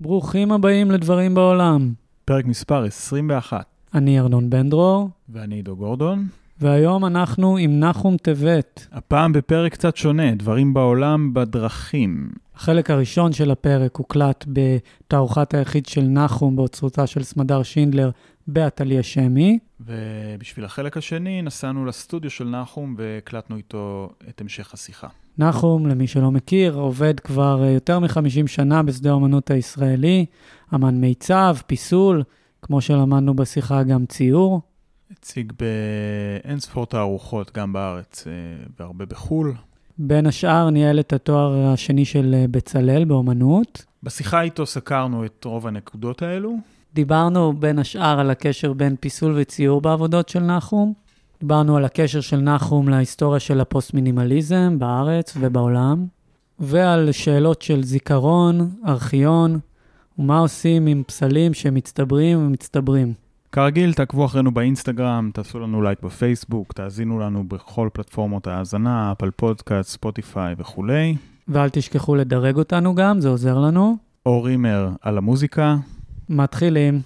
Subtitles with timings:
[0.00, 1.92] ברוכים הבאים לדברים בעולם.
[2.24, 3.66] פרק מספר 21.
[3.94, 6.26] אני ארנון בן דרור, ואני עידו גורדון.
[6.60, 8.86] והיום אנחנו עם נחום טבת.
[8.92, 12.30] הפעם בפרק קצת שונה, דברים בעולם בדרכים.
[12.54, 18.10] החלק הראשון של הפרק הוקלט בתערוכת היחיד של נחום באוצרותה של סמדר שינדלר
[18.46, 19.58] בעתליה שמי.
[19.80, 25.08] ובשביל החלק השני נסענו לסטודיו של נחום והקלטנו איתו את המשך השיחה.
[25.38, 30.26] נחום, למי שלא מכיר, עובד כבר אה, יותר מ-50 שנה בשדה האמנות הישראלי,
[30.74, 32.22] אמן מיצב, פיסול,
[32.62, 34.60] כמו שלמדנו בשיחה, גם ציור.
[35.10, 38.32] הציג באין ספור תערוכות, גם בארץ אה,
[38.78, 39.54] והרבה בחו"ל.
[39.98, 43.84] בין השאר ניהל את התואר השני של אה, בצלאל באמנות.
[44.02, 46.56] בשיחה איתו סקרנו את רוב הנקודות האלו.
[46.94, 50.92] דיברנו בין השאר על הקשר בין פיסול וציור בעבודות של נחום.
[51.44, 56.06] דיברנו על הקשר של נחום להיסטוריה של הפוסט-מינימליזם בארץ ובעולם,
[56.58, 59.58] ועל שאלות של זיכרון, ארכיון,
[60.18, 63.12] ומה עושים עם פסלים שמצטברים ומצטברים.
[63.52, 69.90] כרגיל, תעקבו אחרינו באינסטגרם, תעשו לנו לייק בפייסבוק, תאזינו לנו בכל פלטפורמות ההאזנה, Apple Podcast,
[69.90, 71.16] ספוטיפיי וכולי.
[71.48, 73.96] ואל תשכחו לדרג אותנו גם, זה עוזר לנו.
[74.26, 75.76] אור רימר על המוזיקה.
[76.28, 77.00] מתחילים.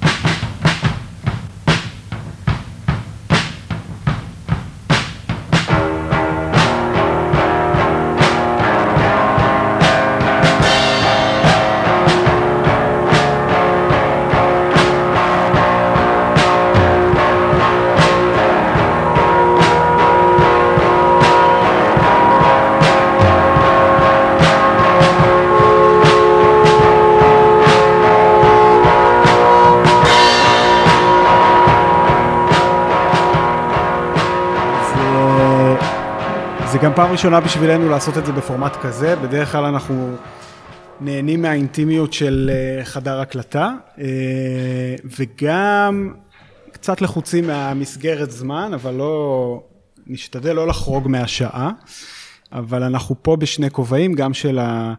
[37.08, 40.16] פעם ראשונה בשבילנו לעשות את זה בפורמט כזה, בדרך כלל אנחנו
[41.00, 44.04] נהנים מהאינטימיות של אה, חדר הקלטה, אה,
[45.18, 46.14] וגם
[46.72, 49.62] קצת לחוצים מהמסגרת זמן, אבל לא,
[50.06, 51.70] נשתדל לא לחרוג מהשעה,
[52.52, 54.94] אבל אנחנו פה בשני כובעים, גם של ה...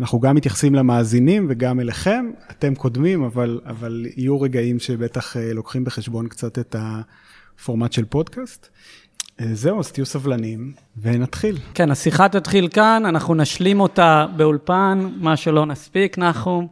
[0.00, 5.84] אנחנו גם מתייחסים למאזינים וגם אליכם, אתם קודמים, אבל, אבל יהיו רגעים שבטח אה, לוקחים
[5.84, 8.68] בחשבון קצת את הפורמט של פודקאסט.
[9.40, 11.58] אה, זהו, אז תהיו סבלניים ונתחיל.
[11.74, 16.66] כן, השיחה תתחיל כאן, אנחנו נשלים אותה באולפן, מה שלא נספיק, נחום,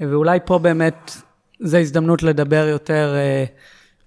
[0.00, 1.12] ואולי פה באמת
[1.60, 3.44] זו הזדמנות לדבר יותר, אה,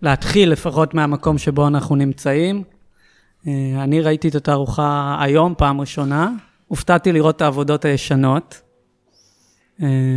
[0.02, 2.64] להתחיל לפחות מהמקום שבו אנחנו נמצאים.
[3.48, 3.52] אה,
[3.84, 6.31] אני ראיתי את התערוכה היום, פעם ראשונה.
[6.68, 8.62] הופתעתי לראות את העבודות הישנות,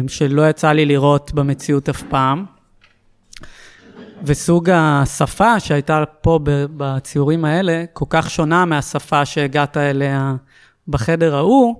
[0.08, 2.55] שלא יצא לי לראות במציאות אף פעם.
[4.24, 6.40] וסוג השפה שהייתה פה
[6.76, 10.34] בציורים האלה, כל כך שונה מהשפה שהגעת אליה
[10.88, 11.74] בחדר ההוא,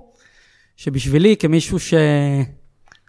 [0.75, 1.93] שבשבילי, כמישהו ש...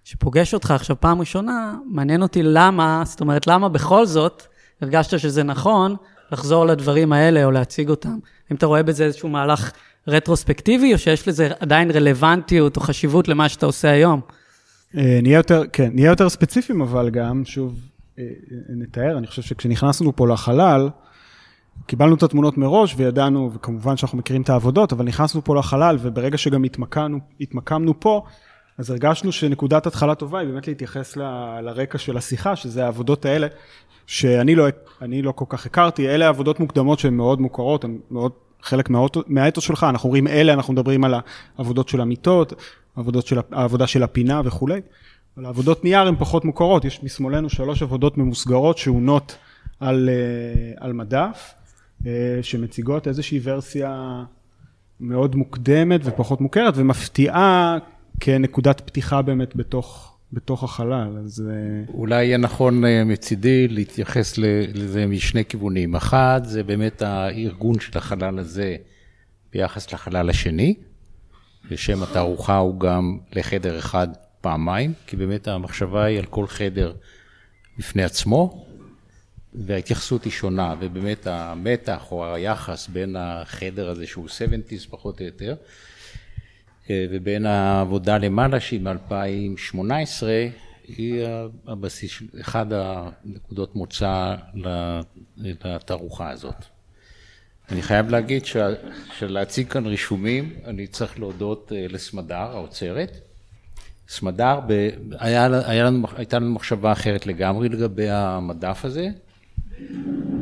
[0.05, 4.43] שפוגש אותך עכשיו פעם ראשונה, מעניין אותי למה, זאת אומרת, למה בכל זאת
[4.81, 5.97] הרגשת שזה נכון
[6.33, 8.19] לחזור לדברים האלה או להציג אותם.
[8.51, 9.71] אם אתה רואה בזה איזשהו מהלך
[10.09, 14.21] רטרוספקטיבי, או שיש לזה עדיין רלוונטיות או חשיבות למה שאתה עושה היום?
[14.97, 17.88] אה, נהיה יותר, כן, נהיה יותר ספציפיים, אבל גם, שוב,
[18.69, 20.89] נתאר, אני חושב שכשנכנסנו פה לחלל,
[21.87, 26.39] קיבלנו את התמונות מראש וידענו, וכמובן שאנחנו מכירים את העבודות, אבל נכנסנו פה לחלל, וברגע
[26.39, 28.23] שגם התמקמנו, התמקמנו פה,
[28.79, 31.23] אז הרגשנו שנקודת התחלה טובה היא באמת להתייחס ל,
[31.61, 33.47] לרקע של השיחה, שזה העבודות האלה,
[34.07, 34.69] שאני לא,
[35.01, 38.91] לא כל כך הכרתי, אלה עבודות מוקדמות שהן מאוד מוכרות, הן מאוד חלק
[39.27, 41.15] מהאתוס שלך, אנחנו רואים אלה, אנחנו מדברים על
[41.59, 42.53] העבודות של המיטות,
[43.21, 44.81] של, העבודה של הפינה וכולי.
[45.39, 49.37] אבל העבודות נייר הן פחות מוכרות, יש משמאלנו שלוש עבודות ממוסגרות שעונות
[49.81, 51.55] על, אה, על מדף,
[52.07, 54.25] אה, שמציגות איזושהי ורסיה
[55.01, 57.79] מאוד מוקדמת ופחות מוכרת ומפתיעה
[58.21, 61.45] כנקודת פתיחה באמת בתוך, בתוך החלל, אז...
[61.51, 64.39] אה, אולי יהיה נכון מצידי להתייחס
[64.75, 65.97] לזה משני כיוונים.
[65.97, 68.77] אחד, זה באמת הארגון של החלל הזה
[69.53, 70.75] ביחס לחלל השני,
[71.71, 74.09] ושם התערוכה הוא גם לחדר אחד
[74.41, 76.93] פעמיים, כי באמת המחשבה היא על כל חדר
[77.79, 78.67] בפני עצמו,
[79.55, 85.55] וההתייחסות היא שונה, ובאמת המתח או היחס בין החדר הזה שהוא 70's פחות או יותר,
[86.91, 90.23] אה, ובין העבודה למעלה שהיא מ-2018,
[90.89, 91.25] היא
[91.67, 94.35] הבסיס, אחד הנקודות מוצא
[95.37, 96.65] לתערוכה הזאת.
[97.71, 98.43] אני חייב להגיד
[99.19, 103.28] שלהציג כאן רישומים, אני צריך להודות אה, לסמדר, האוצרת,
[104.09, 104.89] סמדר, ב...
[105.19, 109.09] היה, היה לנו, הייתה לנו מחשבה אחרת לגמרי לגבי המדף הזה,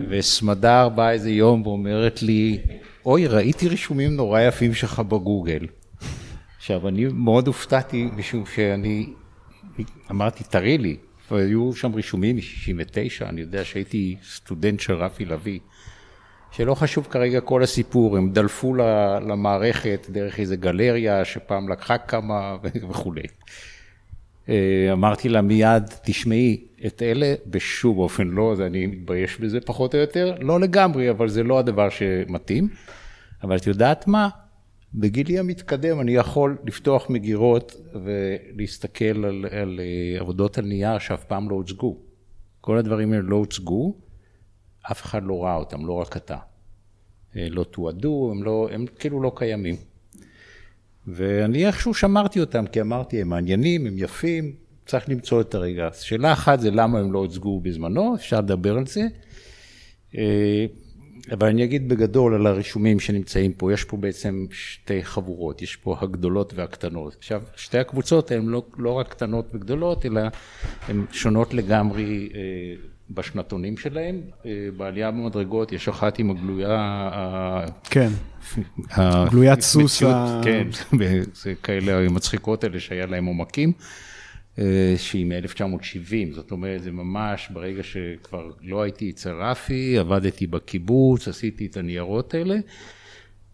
[0.08, 2.58] וסמדר באה איזה יום ואומרת לי,
[3.06, 5.66] אוי, ראיתי רישומים נורא יפים שלך בגוגל.
[6.56, 9.06] עכשיו, אני מאוד הופתעתי, משום שאני
[10.10, 10.96] אמרתי, תראי לי,
[11.30, 15.58] והיו שם רישומים מ-69, אני יודע שהייתי סטודנט של רפי לביא,
[16.56, 18.74] שלא חשוב כרגע כל הסיפור, הם דלפו
[19.28, 22.56] למערכת דרך איזה גלריה שפעם לקחה כמה
[22.90, 23.22] וכולי.
[24.48, 29.94] אה, אמרתי לה מיד, תשמעי, את אלה בשום אופן לא, אז אני מתבייש בזה פחות
[29.94, 32.68] או יותר, לא לגמרי, אבל זה לא הדבר שמתאים.
[33.42, 34.28] אבל את יודעת מה?
[34.94, 41.50] בגילי המתקדם אני יכול לפתוח מגירות ולהסתכל על, על אה, עבודות על נייר שאף פעם
[41.50, 41.96] לא הוצגו.
[42.60, 44.05] כל הדברים האלה לא הוצגו,
[44.90, 46.36] אף אחד לא ראה אותם, לא רק אתה.
[47.36, 49.76] אה, לא תועדו, הם, לא, הם כאילו לא קיימים.
[51.06, 54.52] ואני איכשהו שמרתי אותם, כי אמרתי, הם מעניינים, הם יפים,
[54.86, 55.88] צריך למצוא את הרגע.
[55.92, 59.06] שאלה אחת זה למה הם לא הוצגו בזמנו, אפשר לדבר על זה.
[60.16, 60.66] אה,
[61.32, 65.96] אבל אני אגיד בגדול על הרישומים שנמצאים פה, יש פה בעצם שתי חבורות, יש פה
[66.00, 67.14] הגדולות והקטנות.
[67.18, 70.20] עכשיו, שתי הקבוצות הן לא, לא רק קטנות וגדולות, אלא
[70.88, 72.40] הן שונות לגמרי אה,
[73.10, 74.20] בשנתונים שלהן.
[74.46, 77.64] אה, בעלייה במדרגות יש אחת עם הגלויה...
[77.84, 78.08] כן,
[79.30, 80.02] גלוית סוס.
[80.44, 80.68] כן,
[81.42, 83.72] זה כאלה מצחיקות האלה שהיה להם עומקים.
[84.58, 91.28] אה, שהיא מ-1970, זאת אומרת, זה ממש ברגע שכבר לא הייתי אצל רפי, עבדתי בקיבוץ,
[91.28, 92.56] עשיתי את הניירות האלה,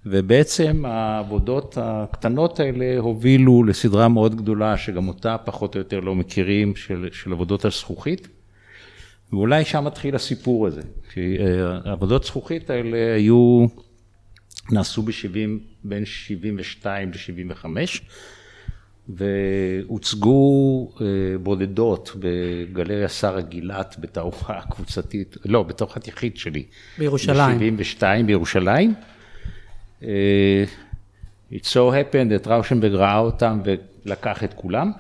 [0.07, 6.77] ובעצם העבודות הקטנות האלה הובילו לסדרה מאוד גדולה, שגם אותה פחות או יותר לא מכירים,
[6.77, 8.29] של, של עבודות על זכוכית,
[9.33, 10.83] ואולי שם מתחיל הסיפור הזה,
[11.13, 13.67] כי אה, העבודות זכוכית האלה היו,
[14.71, 15.37] נעשו ב-70,
[15.85, 17.67] בין 72 ל-75,
[19.09, 21.07] והוצגו אה,
[21.43, 26.65] בודדות בגלריה שרה גילת בתערוכה קבוצתית, לא, בתערוכת יחיד שלי.
[26.99, 27.77] בירושלים.
[27.77, 28.95] ב-72 בירושלים.
[30.03, 30.65] אה,
[31.53, 34.93] it so happened that ראושנברג ראה אותם ולקח את כולם.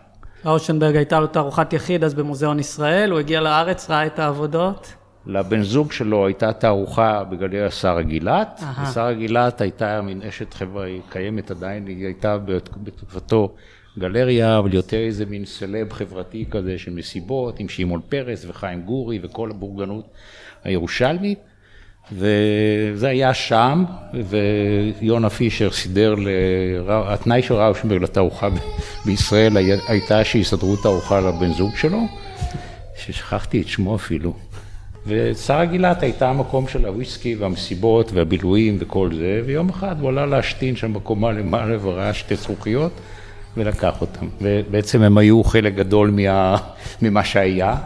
[0.44, 4.94] ראושנברג הייתה לו תערוכת יחיד אז במוזיאון ישראל, הוא הגיע לארץ, ראה את העבודות.
[5.26, 11.00] לבן זוג שלו הייתה תערוכה בגלריה שרה גילת, ושרה גילת הייתה מין אשת חברה, היא
[11.08, 12.38] קיימת עדיין, היא הייתה
[12.82, 13.54] בתקופתו
[13.98, 19.18] גלריה, אבל יותר איזה מין סלב חברתי כזה של מסיבות, עם שמעון פרס וחיים גורי
[19.22, 20.04] וכל הבורגנות
[20.64, 21.38] הירושלמית.
[22.12, 23.84] וזה היה שם,
[25.00, 27.12] ויונה פישר סידר, לרא...
[27.12, 28.48] התנאי של ראושנברג לתערוכה
[29.04, 29.56] בישראל
[29.88, 32.00] הייתה שיסדרו תערוכה לבן זוג שלו,
[32.96, 34.34] ששכחתי את שמו אפילו.
[35.06, 40.76] ושרה גילת הייתה המקום של הוויסקי והמסיבות והבילויים וכל זה, ויום אחד הוא עלה להשתין
[40.76, 42.92] שם בקומה למעלה וראה שתי זכוכיות.
[43.56, 44.26] ולקח אותם.
[44.40, 46.56] ובעצם הם היו חלק גדול מה,
[47.02, 47.76] ממה שהיה.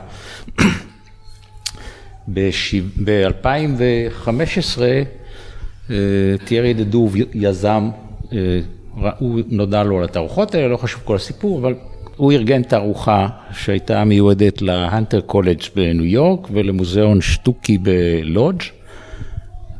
[2.28, 4.80] ב-2015
[5.90, 5.96] אה,
[6.44, 7.90] תיארי דה דוב יזם,
[8.32, 8.60] אה,
[9.18, 11.74] הוא נודע לו על התערוכות האלה, לא חשוב כל הסיפור, אבל
[12.16, 18.62] הוא ארגן תערוכה שהייתה מיועדת להנטר קולג' בניו יורק ולמוזיאון שטוקי בלודג'.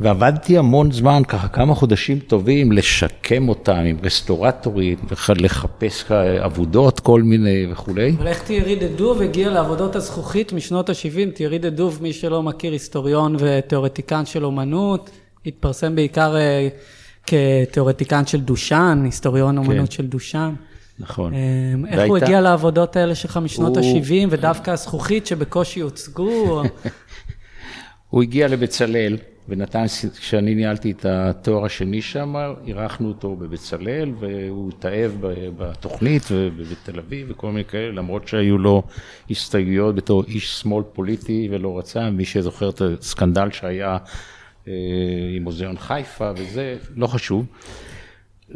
[0.01, 4.99] ועבדתי המון זמן, ככה כמה חודשים טובים, לשקם אותם עם רסטורטורים,
[5.37, 6.05] לחפש
[6.41, 8.15] עבודות כל מיני וכולי.
[8.19, 11.31] אבל איך תיארי דה דוב הגיע לעבודות הזכוכית משנות ה-70?
[11.35, 15.11] תיארי דה דוב, מי שלא מכיר, היסטוריון ותיאורטיקן של אומנות,
[15.47, 16.69] התפרסם בעיקר אה,
[17.27, 19.67] כתיאורטיקן של דושן, היסטוריון כן.
[19.67, 20.55] אומנות של דושן.
[20.99, 21.35] נכון.
[21.35, 22.05] אה, איך והייתה...
[22.05, 23.99] הוא הגיע לעבודות האלה שלך משנות הוא...
[23.99, 26.63] ה-70, ודווקא הזכוכית שבקושי הוצגו?
[28.11, 29.17] הוא הגיע לבצלאל.
[29.49, 29.85] ונתן,
[30.19, 32.35] כשאני ניהלתי את התואר השני שם,
[32.67, 35.13] אירחנו אותו בבצלאל, והוא התאהב
[35.57, 38.83] בתוכנית ובתל אביב וכל מיני כאלה, למרות שהיו לו
[39.31, 43.97] הסתייגויות בתור איש שמאל פוליטי ולא רצה, מי שזוכר את הסקנדל שהיה
[44.69, 44.73] אה,
[45.37, 47.47] עם מוזיאון חיפה וזה, לא חשוב.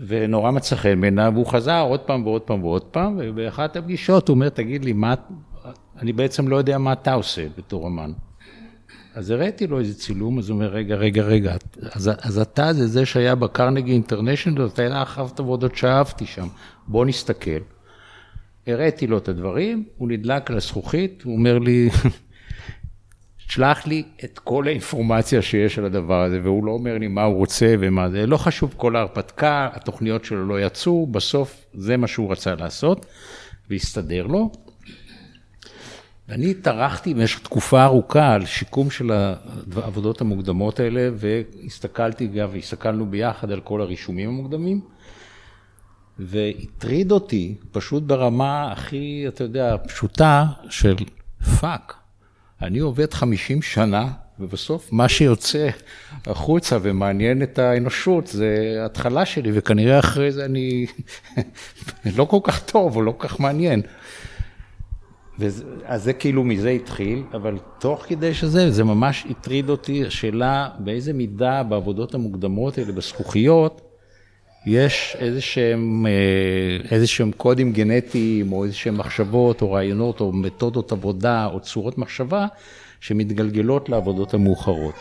[0.07, 4.35] ונורא מצא חן בעיניו, והוא חזר עוד פעם ועוד פעם ועוד פעם, ובאחת הפגישות הוא
[4.35, 5.15] אומר, תגיד לי, מה,
[5.99, 8.13] אני בעצם לא יודע מה אתה עושה בתור אמן.
[9.15, 11.57] אז הראיתי לו איזה צילום, אז הוא אומר, רגע, רגע, רגע,
[11.93, 16.47] אז, אז אתה זה זה שהיה בקרנגי אינטרנשיונל, אתה היה אחת עבודות שאהבתי שם,
[16.89, 17.61] בוא נסתכל.
[18.67, 21.91] הראיתי לו את הדברים, הוא נדלק על הזכוכית, הוא אומר לי,
[23.49, 27.37] שלח לי את כל האינפורמציה שיש על הדבר הזה, והוא לא אומר לי מה הוא
[27.37, 32.33] רוצה ומה זה, לא חשוב כל ההרפתקה, התוכניות שלו לא יצאו, בסוף זה מה שהוא
[32.33, 33.07] רצה לעשות,
[33.71, 34.53] והסתדר לו.
[36.31, 39.11] ואני טרחתי במשך תקופה ארוכה על שיקום של
[39.77, 44.81] העבודות המוקדמות האלה, והסתכלתי גם, והסתכלנו ביחד על כל הרישומים המוקדמים,
[46.19, 50.97] והטריד אותי פשוט ברמה הכי, אתה יודע, פשוטה של
[51.61, 51.95] fuck.
[52.63, 54.09] אני עובד 50 שנה,
[54.41, 55.69] ובסוף מה שיוצא
[56.27, 60.87] החוצה ומעניין את האנושות זה התחלה שלי, וכנראה אחרי זה אני
[62.17, 63.83] לא כל כך טוב או לא כל כך מעניין.
[65.85, 71.13] אז זה כאילו מזה התחיל, אבל תוך כדי שזה, זה ממש הטריד אותי השאלה באיזה
[71.13, 73.81] מידה בעבודות המוקדמות האלה, בזכוכיות,
[74.67, 80.33] יש איזה שהם, אה, איזה שהם קודים גנטיים, או איזה שהם מחשבות, או רעיונות, או
[80.33, 82.47] מתודות עבודה, או צורות מחשבה,
[83.01, 84.95] שמתגלגלות לעבודות המאוחרות.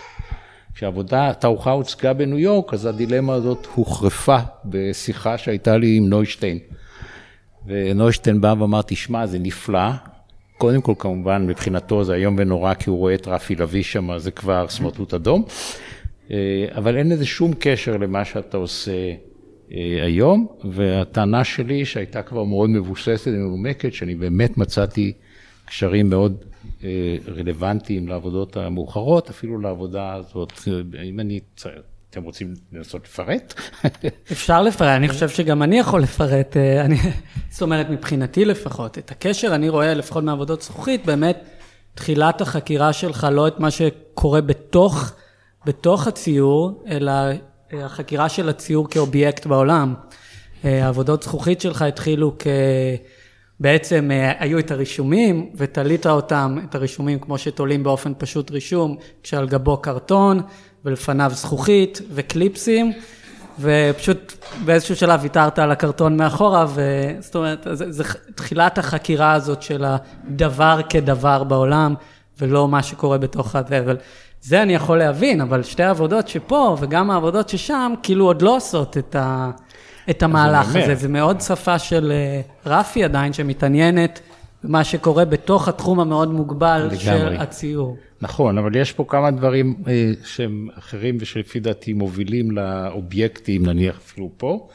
[0.75, 6.59] כשהעבודה, התערוכה הוצגה בניו יורק, אז הדילמה הזאת הוחרפה בשיחה שהייתה לי עם נוישטיין.
[7.65, 9.89] ונוישטיין בא ואמר, תשמע, זה נפלא.
[10.59, 14.31] קודם כל, כמובן, מבחינתו זה איום ונורא, כי הוא רואה את רפי לביא שם, זה
[14.31, 15.43] כבר סמרטוט אדום.
[16.31, 18.91] אה, אבל אין לזה שום קשר למה שאתה עושה
[19.71, 25.13] אה, היום, והטענה שלי, שהייתה כבר מאוד מבוססת ומנומקת, שאני באמת מצאתי
[25.65, 26.43] קשרים מאוד
[26.83, 30.53] אה, רלוונטיים לעבודות המאוחרות, אפילו לעבודה הזאת,
[31.03, 31.39] אם אני,
[32.09, 33.53] אתם רוצים לנסות לפרט?
[34.31, 36.97] אפשר לפרט, אני חושב שגם אני יכול לפרט, אה, אני,
[37.51, 41.49] זאת אומרת, מבחינתי לפחות, את הקשר אני רואה, לפחות מעבודות זכוכית, באמת,
[41.93, 45.11] תחילת החקירה שלך, לא את מה שקורה בתוך,
[45.65, 49.93] בתוך הציור, אלא אה, החקירה של הציור כאובייקט בעולם.
[50.63, 52.47] העבודות זכוכית שלך התחילו כ...
[53.59, 59.47] בעצם אה, היו את הרישומים ותלית אותם, את הרישומים כמו שתולים באופן פשוט רישום, כשעל
[59.47, 60.41] גבו קרטון
[60.85, 62.91] ולפניו זכוכית וקליפסים,
[63.59, 68.03] ופשוט באיזשהו שלב ויתרת על הקרטון מאחורה, וזאת אומרת, זה, זה
[68.35, 71.93] תחילת החקירה הזאת של הדבר כדבר בעולם,
[72.41, 73.97] ולא מה שקורה בתוך הזה, אבל
[74.41, 78.97] זה אני יכול להבין, אבל שתי העבודות שפה וגם העבודות ששם, כאילו עוד לא עושות
[78.97, 79.51] את ה...
[80.09, 80.95] את המהלך הזה.
[80.95, 84.19] זה מאוד שפה של אה, רפי עדיין, שמתעניינת
[84.63, 86.99] במה שקורה בתוך התחום המאוד מוגבל לגמרי.
[86.99, 87.97] של הציור.
[88.21, 94.31] נכון, אבל יש פה כמה דברים אה, שהם אחרים ושלפי דעתי מובילים לאובייקטים, נניח אפילו
[94.37, 94.67] פה.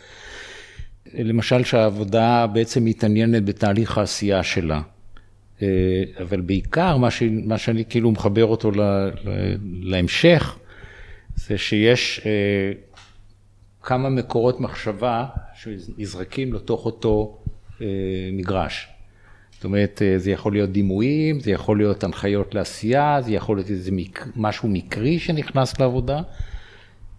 [1.15, 4.81] למשל שהעבודה בעצם מתעניינת בתהליך העשייה שלה.
[5.63, 5.69] אה,
[6.23, 9.11] אבל בעיקר מה, ש, מה שאני כאילו מחבר אותו ל, ל,
[9.83, 10.59] להמשך,
[11.37, 12.21] זה שיש
[13.83, 15.25] כמה מקורות מחשבה
[15.55, 17.39] שנזרקים לתוך אותו
[17.81, 17.87] אה,
[18.33, 18.94] מגרש.
[19.65, 23.71] זאת אומרת, אה, זה יכול להיות דימויים, זה יכול להיות הנחיות לעשייה, זה יכול להיות
[23.71, 24.29] איזה מק...
[24.37, 26.21] משהו מקרי שנכנס לעבודה,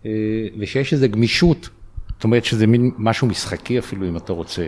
[0.05, 0.11] אה,
[0.59, 1.69] ושיש איזו גמישות,
[2.15, 4.67] זאת אומרת שזה מין משהו משחקי אפילו, אם אתה רוצה,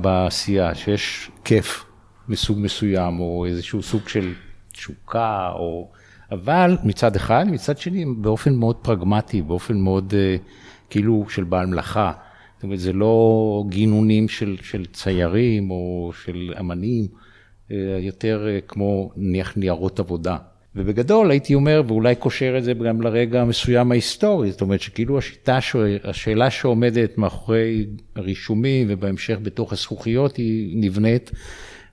[0.00, 1.84] בעשייה, שיש כיף
[2.28, 4.32] מסוג מסוים, או איזשהו סוג של
[4.72, 5.90] תשוקה, או...
[6.32, 10.14] אבל מצד אחד, מצד שני, באופן מאוד פרגמטי, באופן מאוד
[10.90, 12.12] כאילו של בעל מלאכה.
[12.64, 19.10] זאת אומרת, זה לא גינונים של, של ציירים או של אמנים, uh, יותר uh, כמו
[19.16, 20.36] נניח ניירות עבודה.
[20.76, 25.58] ובגדול הייתי אומר, ואולי קושר את זה גם לרגע המסוים ההיסטורי, זאת אומרת שכאילו השיטה,
[26.04, 31.30] השאלה שעומדת מאחורי הרישומים ובהמשך בתוך הזכוכיות היא נבנית,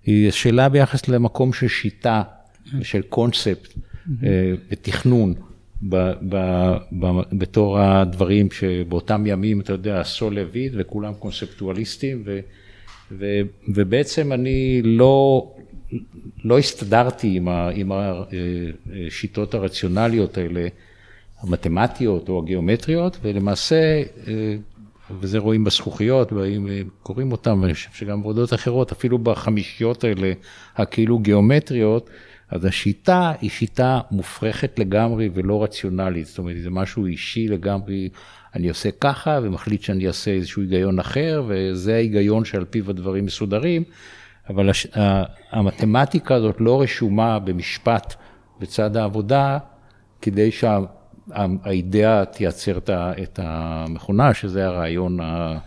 [0.05, 2.23] היא שאלה ביחס למקום של שיטה
[2.79, 3.73] ושל קונספט.
[4.71, 5.33] בתכנון,
[5.89, 6.35] ב, ב,
[7.00, 12.39] ב, בתור הדברים שבאותם ימים, אתה יודע, סול לויט וכולם קונספטואליסטים, ו,
[13.11, 15.47] ו, ובעצם אני לא,
[16.43, 17.91] לא הסתדרתי עם, ה, עם
[19.07, 20.67] השיטות הרציונליות האלה,
[21.39, 24.03] המתמטיות או הגיאומטריות, ולמעשה,
[25.19, 26.33] וזה רואים בזכוכיות,
[27.03, 30.33] קוראים אותם, ואני חושב שגם בעבודות אחרות, אפילו בחמישיות האלה,
[30.75, 32.09] הכאילו גיאומטריות,
[32.51, 38.10] אז השיטה היא שיטה מופרכת לגמרי ולא רציונלית, זאת אומרת, זה משהו אישי לגמרי,
[38.55, 43.84] אני עושה ככה ומחליט שאני אעשה איזשהו היגיון אחר, וזה ההיגיון שעל פיו הדברים מסודרים,
[44.50, 44.88] אבל הש...
[45.51, 48.15] המתמטיקה הזאת לא רשומה במשפט
[48.60, 49.58] בצד העבודה,
[50.22, 52.77] כדי שהאידאה תייצר
[53.24, 55.58] את המכונה, שזה הרעיון ה...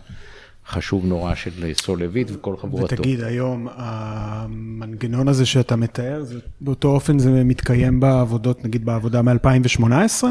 [0.67, 2.95] חשוב נורא של סולביט וכל חבורתו.
[2.95, 10.23] ותגיד, היום המנגנון הזה שאתה מתאר, זה, באותו אופן זה מתקיים בעבודות, נגיד בעבודה מ-2018?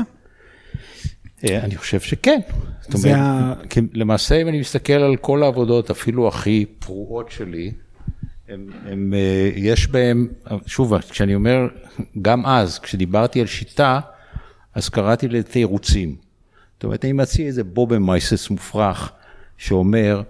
[1.45, 2.41] אה, אני חושב שכן.
[2.81, 3.55] זאת אומרת, ה...
[3.95, 7.73] למעשה, אם אני מסתכל על כל העבודות, אפילו הכי פרועות שלי,
[8.49, 10.29] הם, הם, אה, יש בהם,
[10.67, 11.69] שוב, כשאני אומר,
[12.23, 14.01] גם אז, כשדיברתי על שיטה,
[14.75, 16.17] אז קראתי לתירוצים.
[16.75, 19.13] זאת אומרת, אני מציע איזה בובמייסס מופרך.
[19.59, 20.23] שאומר,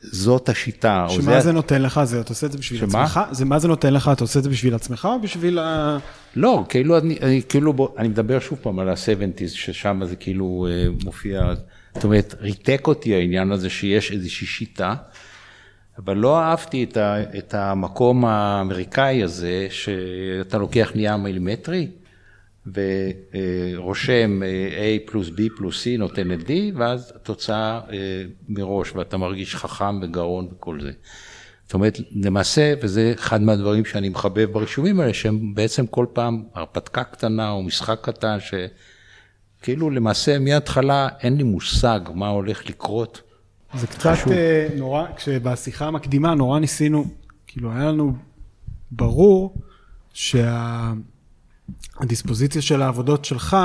[0.00, 1.06] זאת השיטה.
[1.08, 2.00] שמה זה, זה נותן לך?
[2.04, 3.04] זה, אתה עושה את זה בשביל שמה?
[3.04, 3.20] עצמך?
[3.30, 4.10] זה, מה זה נותן לך?
[4.12, 5.98] אתה עושה את זה בשביל עצמך או בשביל ה...
[6.36, 10.66] לא, כאילו, אני, אני, כאילו בוא, אני מדבר שוב פעם על ה-70's, ששם זה כאילו
[10.70, 11.54] אה, מופיע,
[11.94, 14.94] זאת אומרת, ריתק אותי העניין הזה שיש איזושהי שיטה,
[15.98, 21.88] אבל לא אהבתי את, ה, את המקום האמריקאי הזה, שאתה לוקח נייר מילימטרי,
[22.66, 29.16] ורושם אה, A פלוס B פלוס C נותן את D, ואז התוצאה אה, מראש, ואתה
[29.16, 30.90] מרגיש חכם וגאון וכל זה.
[31.64, 37.04] זאת אומרת, למעשה, וזה אחד מהדברים שאני מחבב ברישומים האלה, שהם בעצם כל פעם הרפתקה
[37.04, 38.38] קטנה או משחק קטן,
[39.60, 43.22] שכאילו למעשה מההתחלה אין לי מושג מה הולך לקרות.
[43.74, 44.32] זה קצת חשוב.
[44.32, 47.04] אה, נורא, כשבשיחה המקדימה נורא ניסינו,
[47.46, 48.12] כאילו היה לנו
[48.90, 49.54] ברור
[51.98, 53.56] שהדיספוזיציה של העבודות שלך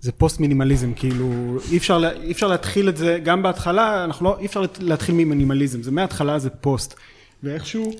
[0.00, 4.38] זה פוסט מינימליזם, כאילו אי אפשר, אי אפשר להתחיל את זה, גם בהתחלה, אנחנו לא,
[4.38, 6.94] אי אפשר להתחיל ממינימליזם, זה מההתחלה זה פוסט.
[7.42, 7.92] ואיכשהו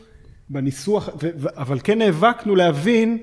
[0.48, 3.18] בניסוח, ו, ו, אבל כן נאבקנו להבין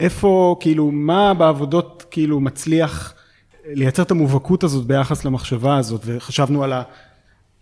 [0.00, 3.14] איפה, כאילו, מה בעבודות, כאילו, מצליח
[3.66, 6.82] לייצר את המובהקות הזאת ביחס למחשבה הזאת, וחשבנו על, ה,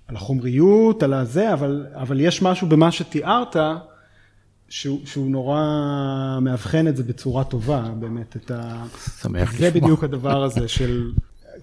[0.09, 3.57] על החומריות, על הזה, אבל, אבל יש משהו במה שתיארת,
[4.71, 5.59] שהוא, שהוא נורא
[6.41, 8.85] מאבחן את זה בצורה טובה, באמת, את ה...
[9.23, 9.81] שמח זה לשמוע.
[9.81, 11.11] בדיוק הדבר הזה של,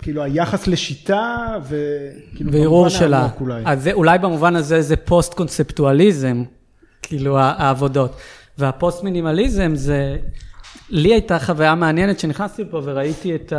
[0.01, 3.17] כאילו, היחס לשיטה, וכאילו, וערעור שלה.
[3.17, 3.63] העמוק אולי.
[3.65, 6.43] אז זה, אולי במובן הזה זה פוסט-קונספטואליזם,
[7.01, 8.15] כאילו העבודות.
[8.57, 10.17] והפוסט-מינימליזם זה,
[10.89, 13.53] לי הייתה חוויה מעניינת שנכנסתי לפה וראיתי את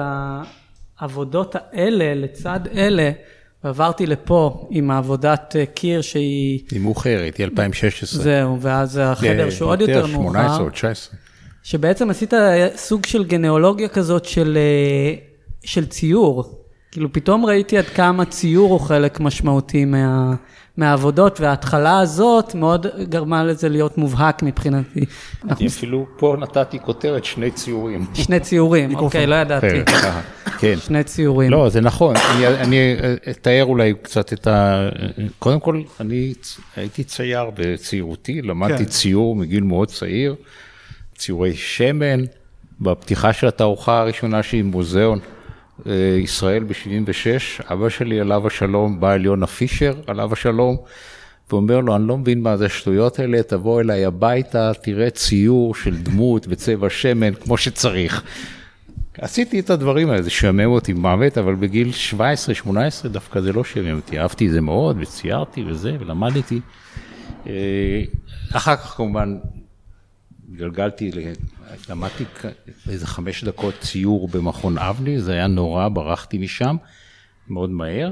[0.98, 3.10] העבודות האלה לצד אלה,
[3.64, 8.22] ועברתי לפה עם העבודת אה, קיר שהיא, היא מאוחרת, היא 2016.
[8.22, 10.64] זהו, ואז החדר שהוא עוד יותר 18 מאוחר.
[10.64, 11.18] או 19.
[11.62, 12.32] שבעצם עשית
[12.76, 15.14] סוג של גנאולוגיה כזאת של, אה,
[15.64, 16.64] של ציור.
[16.92, 20.34] כאילו פתאום ראיתי עד כמה ציור הוא חלק משמעותי מה,
[20.78, 25.04] מהעבודות, וההתחלה הזאת מאוד גרמה לזה להיות מובהק מבחינתי.
[25.50, 28.06] אני אפילו פה נתתי כותרת שני ציורים.
[28.14, 29.66] שני ציורים, אוקיי, לא ידעתי.
[29.68, 30.20] כן, ככה,
[30.58, 30.74] כן.
[30.80, 31.50] שני ציורים.
[31.50, 32.14] לא, זה נכון.
[32.16, 32.96] אני, אני
[33.30, 34.88] אתאר אולי קצת את ה...
[35.38, 36.34] קודם כל, אני
[36.76, 38.90] הייתי צייר בצעירותי, למדתי כן.
[38.90, 40.34] ציור מגיל מאוד צעיר,
[41.16, 42.24] ציורי שמן.
[42.80, 45.37] בפתיחה של התערוכה הראשונה שלי, מוזיאון אה,
[46.22, 50.76] ישראל ב-76, אבא שלי, עליו השלום, בא אל יונה פישר, עליו השלום,
[51.50, 55.96] ואומר לו, אני לא מבין מה זה השטויות האלה, תבוא אליי הביתה, תראה ציור של
[55.96, 58.22] דמות בצבע שמן כמו שצריך.
[59.20, 61.90] עשיתי את הדברים האלה, זה שעמם אותי מוות, אבל בגיל
[62.66, 66.60] 17-18 דווקא זה לא שעמם אותי, אהבתי את זה מאוד, וציירתי וזה, ולמדתי.
[67.46, 68.02] אה,
[68.52, 69.36] אחר כך כמובן
[70.56, 71.32] גלגלתי, ל-
[71.90, 72.24] למדתי
[72.90, 76.76] איזה חמש דקות ציור במכון אבני, זה היה נורא, ברחתי משם
[77.48, 78.10] מאוד מהר.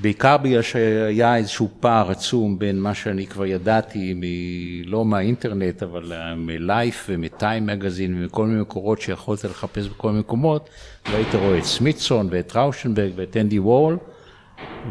[0.00, 6.12] בעיקר בגלל שהיה איזשהו פער עצום בין מה שאני כבר ידעתי, מ- לא מהאינטרנט, אבל
[6.36, 10.68] מלייף ומטיים מגזין ומכל מיני מקורות שיכולת לחפש בכל מיני מקומות,
[11.12, 13.98] והיית רואה את סמיתסון ואת ראושנברג ואת אנדי וול,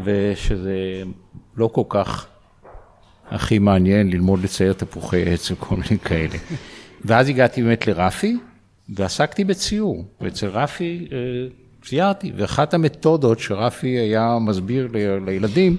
[0.04, 1.04] ושזה
[1.58, 2.28] לא כל כך
[3.30, 6.38] הכי מעניין ללמוד לצייר תפוחי עץ וכל מיני כאלה.
[7.06, 8.38] ואז הגעתי באמת לרפי,
[8.90, 11.18] ועסקתי בציור, ואצל רפי אה,
[11.84, 14.88] ציירתי, ואחת המתודות שרפי היה מסביר
[15.26, 15.78] לילדים,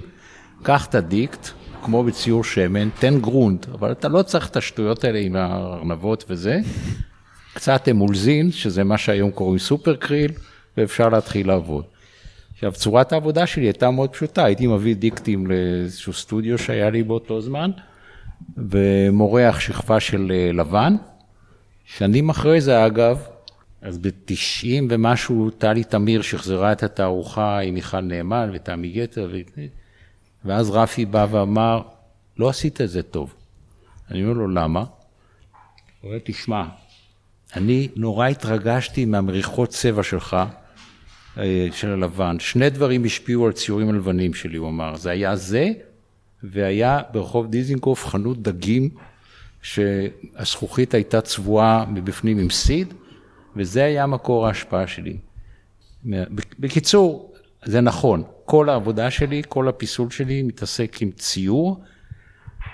[0.63, 1.49] קח את הדיקט,
[1.83, 6.61] כמו בציור שמן, תן גרונד, אבל אתה לא צריך את השטויות האלה עם הארנבות וזה,
[7.55, 10.33] קצת אמולזין, שזה מה שהיום קוראים סופר קריל,
[10.77, 11.85] ואפשר להתחיל לעבוד.
[12.67, 17.41] עכשיו, צורת העבודה שלי הייתה מאוד פשוטה, הייתי מביא דיקטים לאיזשהו סטודיו שהיה לי באותו
[17.41, 17.71] זמן,
[18.57, 20.97] ומורח שכבה של אה, לבן.
[21.85, 23.27] שנים אחרי זה, אגב,
[23.83, 29.61] אז ב-90 ומשהו, טלי תמיר שחזרה את התערוכה עם מיכל נאמן ותמי גטר, ו...
[30.45, 31.83] ואז רפי בא ואמר,
[32.39, 33.35] לא עשית את זה טוב.
[34.11, 34.81] אני אומר לו, למה?
[34.81, 34.89] הוא
[36.11, 36.65] אומר, תשמע,
[37.57, 40.37] אני נורא התרגשתי מהמריחות צבע שלך,
[41.73, 42.37] של הלבן.
[42.39, 44.97] שני דברים השפיעו על ציורים הלבנים שלי, הוא אמר.
[44.97, 45.69] זה היה זה,
[46.43, 48.91] והיה ברחוב דיזינגוף חנות דגים,
[49.63, 52.95] שהזכוכית הייתה צבועה מבפנים עם סיד,
[53.57, 55.17] וזה היה מקור ההשפעה שלי.
[56.59, 61.85] בקיצור, זה נכון, כל העבודה שלי, כל הפיסול שלי מתעסק עם ציור,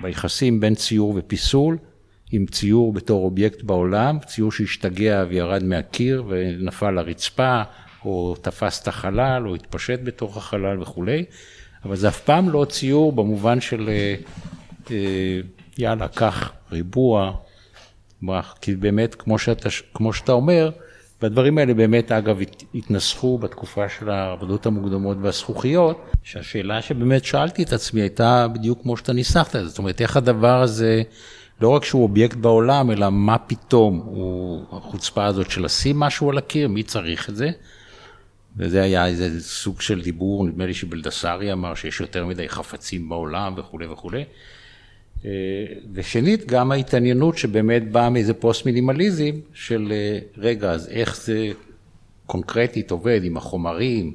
[0.01, 1.79] ביחסים בין ציור ופיסול,
[2.33, 7.63] עם ציור בתור אובייקט בעולם, ציור שהשתגע וירד מהקיר ונפל לרצפה,
[8.05, 11.25] או תפס את החלל, או התפשט בתוך החלל וכולי,
[11.85, 14.15] אבל זה אף פעם לא ציור במובן של אה,
[14.91, 15.41] אה,
[15.79, 17.33] יאללה, קח ריבוע,
[18.61, 20.71] כי באמת, כמו שאתה, כמו שאתה אומר,
[21.23, 27.73] והדברים האלה באמת, אגב, הת- התנסחו בתקופה של העבודות המוקדמות והזכוכיות, שהשאלה שבאמת שאלתי את
[27.73, 31.03] עצמי הייתה בדיוק כמו שאתה ניסחת את זה, זאת אומרת, איך הדבר הזה,
[31.61, 36.39] לא רק שהוא אובייקט בעולם, אלא מה פתאום הוא, החוצפה הזאת של לשים משהו על
[36.39, 37.51] הקיר, מי צריך את זה?
[38.57, 43.55] וזה היה איזה סוג של דיבור, נדמה לי שבלדסרי אמר שיש יותר מדי חפצים בעולם
[43.57, 44.25] וכולי וכולי.
[45.25, 45.31] אה,
[45.93, 51.49] ושנית, גם ההתעניינות שבאמת באה מאיזה פוסט מינימליזם של אה, רגע, אז איך זה
[52.27, 54.15] קונקרטית עובד עם החומרים,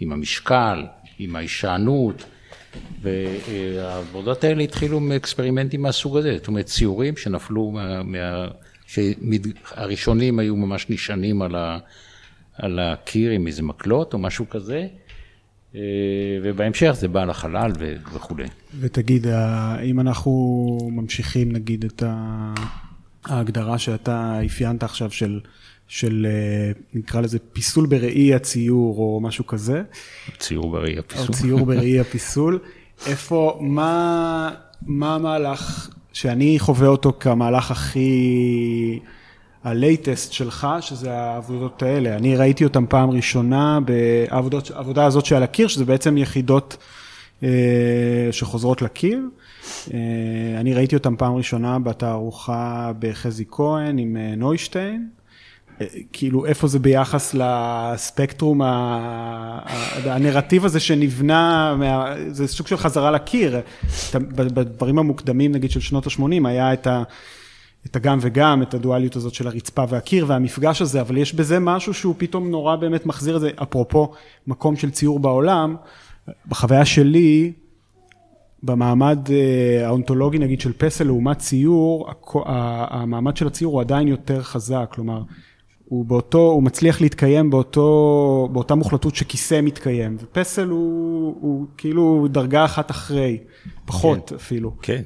[0.00, 0.86] עם המשקל,
[1.18, 2.24] עם ההישענות,
[3.02, 8.48] והעבודות האלה התחילו מאקספרימנטים מהסוג הזה, זאת אומרת ציורים שנפלו, מה, מה,
[8.86, 11.78] שהראשונים היו ממש נשענים על, ה,
[12.58, 14.86] על הקיר עם איזה מקלות או משהו כזה,
[15.74, 15.80] אה,
[16.42, 17.72] ובהמשך זה בא לחלל
[18.14, 18.44] וכולי.
[18.80, 19.26] ותגיד,
[19.84, 22.02] אם אנחנו ממשיכים נגיד את
[23.24, 25.40] ההגדרה שאתה אפיינת עכשיו של...
[25.88, 29.82] של אה, נקרא לזה פיסול בראי הציור או משהו כזה.
[30.38, 31.26] ציור בראי הפיסול.
[31.28, 32.58] או ציור בראי הפיסול.
[33.06, 34.50] איפה, מה,
[34.82, 39.00] מה המהלך שאני חווה אותו כמהלך הכי,
[39.64, 42.16] הלייטסט שלך, שזה העבודות האלה.
[42.16, 46.76] אני ראיתי אותן פעם ראשונה בעבודה הזאת שעל הקיר, שזה בעצם יחידות
[47.42, 47.48] אה,
[48.30, 49.20] שחוזרות לקיר.
[49.94, 49.98] אה,
[50.60, 55.08] אני ראיתי אותן פעם ראשונה בתערוכה בחזי כהן עם אה, נוישטיין.
[56.12, 58.60] כאילו איפה זה ביחס לספקטרום,
[60.04, 61.76] הנרטיב הזה שנבנה,
[62.28, 63.60] זה סוג של חזרה לקיר.
[64.14, 67.02] בדברים המוקדמים נגיד של שנות ה-80 היה את ה...
[67.86, 71.94] את הגם וגם, את הדואליות הזאת של הרצפה והקיר והמפגש הזה, אבל יש בזה משהו
[71.94, 74.12] שהוא פתאום נורא באמת מחזיר את זה, אפרופו
[74.46, 75.76] מקום של ציור בעולם,
[76.48, 77.52] בחוויה שלי,
[78.62, 82.08] במעמד אה, האונתולוגי נגיד של פסל לעומת ציור,
[82.44, 85.22] המעמד של הציור הוא עדיין יותר חזק, כלומר,
[85.84, 92.64] הוא באותו, הוא מצליח להתקיים באותו, באותה מוחלטות שכיסא מתקיים, ופסל הוא, הוא כאילו דרגה
[92.64, 93.38] אחת אחרי,
[93.84, 94.34] פחות כן.
[94.34, 94.76] אפילו.
[94.82, 95.02] כן.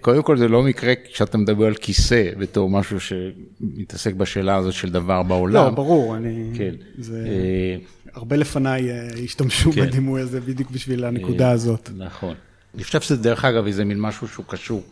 [0.00, 4.90] קודם כל זה לא מקרה כשאתה מדבר על כיסא בתור משהו שמתעסק בשאלה הזאת של
[4.90, 5.64] דבר בעולם.
[5.64, 6.50] לא, ברור, אני...
[6.54, 6.74] כן.
[6.98, 7.24] זה...
[7.28, 7.76] אה,
[8.14, 9.86] הרבה לפניי אה, השתמשו כן.
[9.86, 11.90] בדימוי הזה בדיוק בשביל הנקודה אה, הזאת.
[11.96, 12.34] נכון.
[12.74, 14.82] אני חושב שזה דרך אגב איזה מין משהו שהוא קשור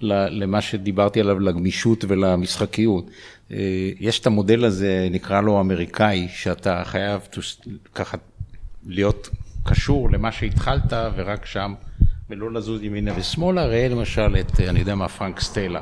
[0.00, 3.10] למה שדיברתי עליו, לגמישות ולמשחקיות.
[3.50, 7.20] אה, יש את המודל הזה, נקרא לו אמריקאי, שאתה חייב
[7.94, 8.16] ככה
[8.86, 9.28] להיות
[9.64, 11.74] קשור למה שהתחלת ורק שם,
[12.30, 13.66] ולא לזוז ימינה ושמאלה.
[13.66, 15.80] ראה למשל את, אני יודע מה, פרנק סטלה,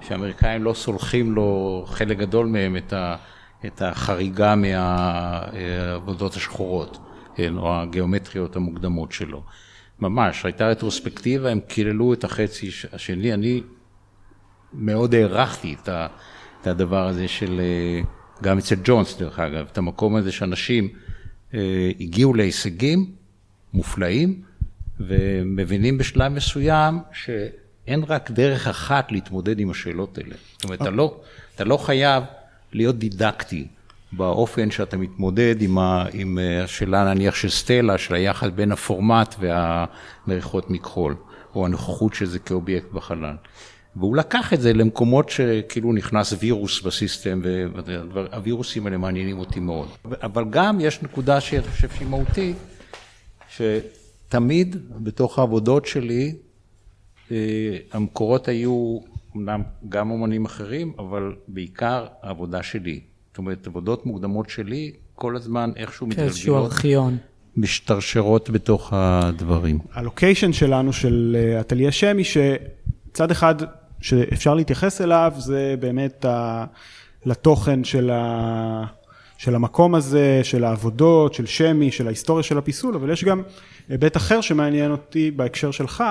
[0.00, 3.16] שהאמריקאים לא סולחים לו, חלק גדול מהם, את, ה,
[3.66, 6.98] את החריגה מהעבודות השחורות,
[7.34, 9.42] כן, או הגיאומטריות המוקדמות שלו.
[10.00, 13.62] ממש, הייתה רטרוספקטיבה, הם קיללו את החצי השני, אני
[14.72, 16.06] מאוד הערכתי את, ה,
[16.62, 18.00] את הדבר הזה של, אה,
[18.42, 20.88] גם אצל ג'ונס דרך אגב, את המקום הזה שאנשים
[21.54, 23.12] אה, הגיעו להישגים
[23.74, 24.42] מופלאים,
[25.00, 30.34] ומבינים בשלב מסוים שאין רק דרך אחת להתמודד עם השאלות האלה.
[30.52, 31.20] זאת אומרת, אתה לא,
[31.54, 32.24] אתה לא חייב
[32.72, 33.66] להיות דידקטי.
[34.12, 39.34] באופן שאתה מתמודד עם, ה, עם אה, השאלה נניח של סטלה, של היחס בין הפורמט
[39.38, 41.16] והמריחות מכחול,
[41.54, 43.34] או הנוכחות של זה כאובייקט בחלל.
[43.96, 47.40] והוא לקח את זה למקומות שכאילו נכנס וירוס בסיסטם,
[48.12, 49.88] והווירוסים האלה מעניינים אותי מאוד.
[50.22, 52.56] אבל גם יש נקודה שאני חושב שהיא מהותית,
[53.48, 56.34] שתמיד בתוך העבודות שלי,
[57.30, 57.36] אה,
[57.92, 58.98] המקורות היו
[59.36, 63.00] אמנם גם אומנים אחרים, אבל בעיקר העבודה שלי.
[63.30, 66.32] זאת אומרת, עבודות מוקדמות שלי, כל הזמן איכשהו מתגלגלות.
[66.32, 67.16] כאיזשהו ארכיון.
[67.56, 69.78] משתרשרות בתוך הדברים.
[69.92, 73.54] הלוקיישן שלנו של אטליה אה, שמי, שצד אחד
[74.00, 76.64] שאפשר להתייחס אליו, זה באמת ה...
[77.26, 78.84] לתוכן של, ה...
[79.38, 83.42] של המקום הזה, של העבודות, של שמי, של ההיסטוריה של הפיסול, אבל יש גם
[83.88, 86.04] היבט אחר שמעניין אותי בהקשר שלך,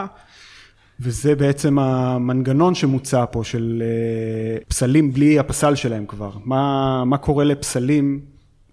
[1.02, 6.32] וזה בעצם המנגנון שמוצע פה של אה, פסלים בלי הפסל שלהם כבר.
[6.46, 8.20] מה, מה קורה לפסלים,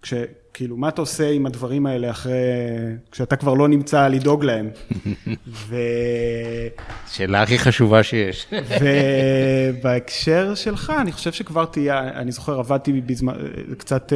[0.03, 0.15] כש,
[0.55, 2.33] כאילו, מה אתה עושה עם הדברים האלה אחרי,
[3.11, 4.71] כשאתה כבר לא נמצא לדאוג להם?
[5.69, 5.77] ו...
[7.13, 8.47] שאלה הכי חשובה שיש.
[8.81, 13.35] ובהקשר שלך, אני חושב שכבר תהיה, אני זוכר, עבדתי בזמן,
[13.79, 14.13] קצת...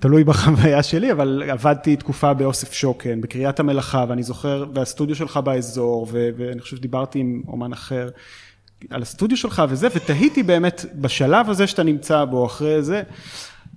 [0.00, 6.06] תלוי בחוויה שלי, אבל עבדתי תקופה באוסף שוקן, בקריית המלאכה, ואני זוכר, והסטודיו שלך באזור,
[6.10, 8.08] ו- ואני חושב שדיברתי עם אומן אחר
[8.90, 13.02] על הסטודיו שלך וזה, ותהיתי באמת בשלב הזה שאתה נמצא בו, אחרי זה,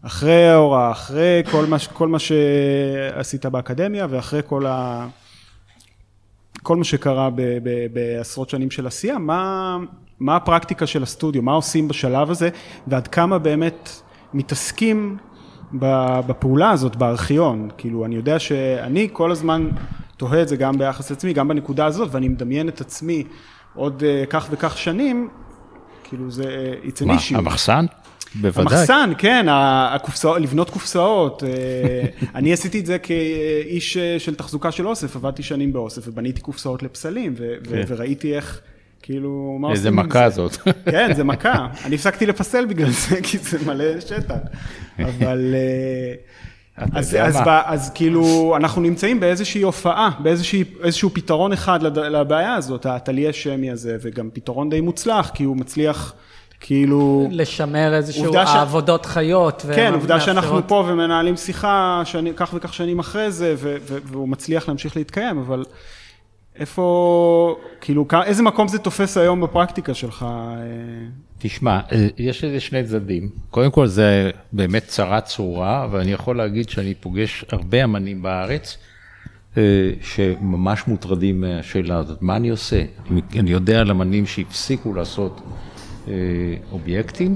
[0.01, 5.07] אחרי ההוראה, אחרי כל מה, כל מה שעשית באקדמיה, ואחרי כל ה...
[6.63, 9.77] כל מה שקרה ב, ב, בעשרות שנים של עשייה, מה,
[10.19, 12.49] מה הפרקטיקה של הסטודיו, מה עושים בשלב הזה,
[12.87, 13.89] ועד כמה באמת
[14.33, 15.17] מתעסקים
[16.27, 19.69] בפעולה הזאת בארכיון, כאילו אני יודע שאני כל הזמן
[20.17, 23.23] תוהה את זה גם ביחס לעצמי, גם בנקודה הזאת, ואני מדמיין את עצמי
[23.75, 25.29] עוד uh, כך וכך שנים,
[26.03, 27.37] כאילו זה, it's an מה, issue.
[27.37, 27.85] המחסן?
[28.35, 28.61] בוודאי.
[28.61, 31.43] המחסן, כן, הקופסאות, לבנות קופסאות.
[31.43, 31.49] אה,
[32.35, 36.83] אני עשיתי את זה כאיש אה, של תחזוקה של אוסף, עבדתי שנים באוסף ובניתי קופסאות
[36.83, 37.83] לפסלים, ו- כן.
[37.87, 38.61] וראיתי איך...
[39.05, 40.17] כאילו, מה עושים עם זה?
[40.17, 40.57] איזה מכה זאת.
[40.91, 41.67] כן, זה מכה.
[41.85, 44.35] אני הפסקתי לפסל בגלל זה, כי זה מלא שטח.
[44.99, 47.37] אבל, אה, אז, אז?
[47.45, 53.97] ב, אז כאילו, אנחנו נמצאים באיזושהי הופעה, באיזשהו פתרון אחד לבעיה הזאת, האטליה שמי הזה,
[54.01, 56.13] וגם פתרון די מוצלח, כי הוא מצליח,
[56.59, 57.27] כאילו...
[57.31, 58.49] לשמר איזשהו עובדה ש-
[59.05, 59.65] חיות.
[59.75, 63.97] כן, עובדה שאנחנו מאפשרות- פה ומנהלים שיחה שני, כך וכך שנים אחרי זה, ו, ו,
[64.05, 65.63] והוא מצליח להמשיך להתקיים, אבל
[66.59, 70.25] איפה, כאילו, איזה מקום זה תופס היום בפרקטיקה שלך?
[70.29, 71.07] אה,
[71.39, 73.29] תשמע, אה, יש לזה שני צדדים.
[73.49, 78.77] קודם כל, זה באמת צרה צרורה, ואני יכול להגיד שאני פוגש הרבה אמנים בארץ
[79.57, 79.61] אה,
[80.01, 82.21] שממש מוטרדים מהשאלה הזאת.
[82.21, 82.83] מה אני עושה?
[83.11, 85.41] אני- אני יודע על אמנים שהפסיקו לעשות
[86.71, 87.35] אובייקטים.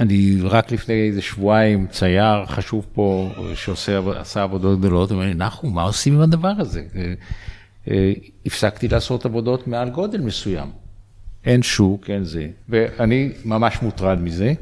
[0.00, 5.82] אני רק לפני איזה שבועיים, צייר חשוב פה, שעושה עבודות גדולות, אומר לי, נחום, מה
[5.82, 6.82] עושים עם הדבר הזה?
[6.96, 7.14] אה,
[7.90, 8.12] אה,
[8.46, 10.68] הפסקתי לעשות עבודות מעל גודל מסוים.
[11.44, 12.48] אין שוק, אין זה.
[12.68, 14.52] ואני ממש מוטרד מזה.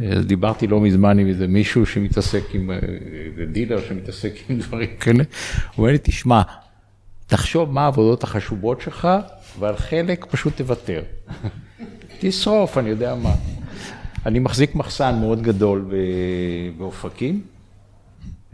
[0.00, 5.24] אה, דיברתי לא מזמן עם איזה מישהו שמתעסק עם, איזה דילר שמתעסק עם דברים כאלה.
[5.24, 6.42] הוא אומר לי, תשמע,
[7.26, 9.08] תחשוב מה העבודות החשובות שלך,
[9.58, 11.02] ועל חלק פשוט תוותר.
[12.20, 13.34] תשרוף, אני יודע מה.
[14.26, 15.90] אני מחזיק מחסן מאוד גדול
[16.78, 17.40] באופקים,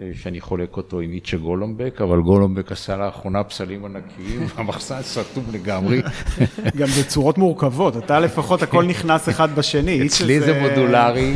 [0.00, 5.44] אה, שאני חולק אותו עם איצ'ה גולומבק, אבל גולומבק עשה לאחרונה פסלים ענקיים, והמחסן סתום
[5.52, 6.02] לגמרי.
[6.78, 10.06] גם בצורות מורכבות, אתה לפחות הכל נכנס אחד בשני.
[10.06, 11.34] אצלי זה מודולרי.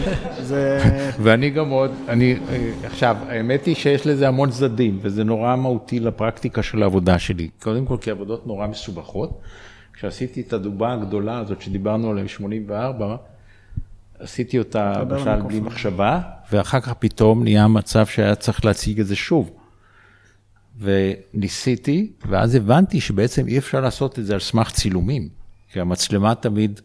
[1.22, 6.00] ואני גם עוד, אני, אה, עכשיו, האמת היא שיש לזה המון צדדים, וזה נורא מהותי
[6.00, 7.48] לפרקטיקה של העבודה שלי.
[7.62, 9.40] קודם כל, כי עבודות נורא מסובכות.
[9.92, 13.02] כשעשיתי את הדובה הגדולה הזאת שדיברנו עליה ב-84,
[14.18, 15.60] עשיתי אותה למשל בלי.
[15.60, 16.20] מחשבה,
[16.52, 19.50] ואחר כך פתאום נהיה מצב שהיה צריך להציג את זה שוב.
[20.78, 25.28] וניסיתי, ואז הבנתי שבעצם אי אפשר לעשות את זה על סמך צילומים,
[25.72, 26.80] כי המצלמה תמיד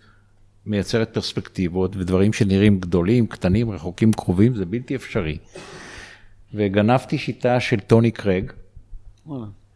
[0.66, 5.38] מייצרת פרספקטיבות, ודברים שנראים גדולים, קטנים, רחוקים, קרובים, זה בלתי אפשרי.
[6.54, 8.52] וגנבתי שיטה של טוני קרג.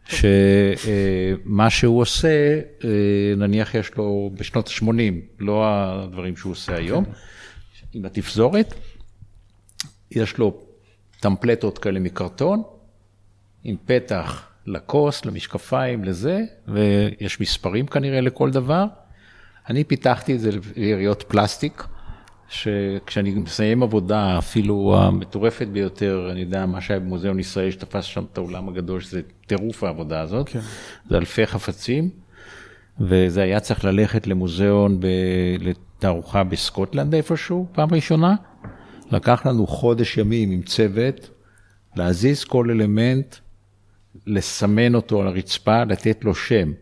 [0.08, 2.90] שמה שהוא עושה, אה,
[3.36, 7.04] נניח יש לו בשנות ה-80, לא הדברים שהוא עושה היום,
[7.96, 8.74] עם התפזורת,
[10.10, 10.60] יש לו
[11.20, 12.62] טמפלטות כאלה מקרטון,
[13.64, 18.84] עם פתח לכוס, למשקפיים, לזה, ויש מספרים כנראה לכל דבר.
[19.68, 21.84] אני פיתחתי את זה ליריות פלסטיק,
[22.48, 28.38] שכשאני מסיים עבודה, אפילו המטורפת ביותר, אני יודע, מה שהיה במוזיאון ישראל, שתפס שם את
[28.38, 30.60] האולם הגדול, שזה טירוף העבודה הזאת, כן.
[31.10, 32.10] זה אלפי חפצים,
[33.00, 35.06] וזה היה צריך ללכת למוזיאון, ב...
[35.98, 38.34] לתערוכה בסקוטלנד איפשהו, פעם ראשונה.
[39.10, 41.30] לקח לנו חודש ימים עם צוות,
[41.96, 43.36] להזיז כל אלמנט,
[44.26, 46.72] לסמן אותו על הרצפה, לתת לו שם.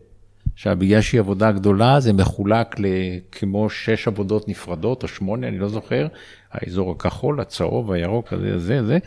[0.53, 5.67] עכשיו, בגלל שהיא עבודה גדולה, זה מחולק לכמו שש עבודות נפרדות, או שמונה, אני לא
[5.67, 6.07] זוכר,
[6.51, 8.97] האזור הכחול, הצהוב, הירוק, הזה, זה, זה,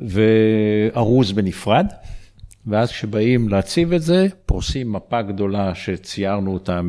[0.00, 1.86] וארוז בנפרד.
[2.66, 6.80] ואז כשבאים להציב את זה, פורסים מפה גדולה שציירנו אותה,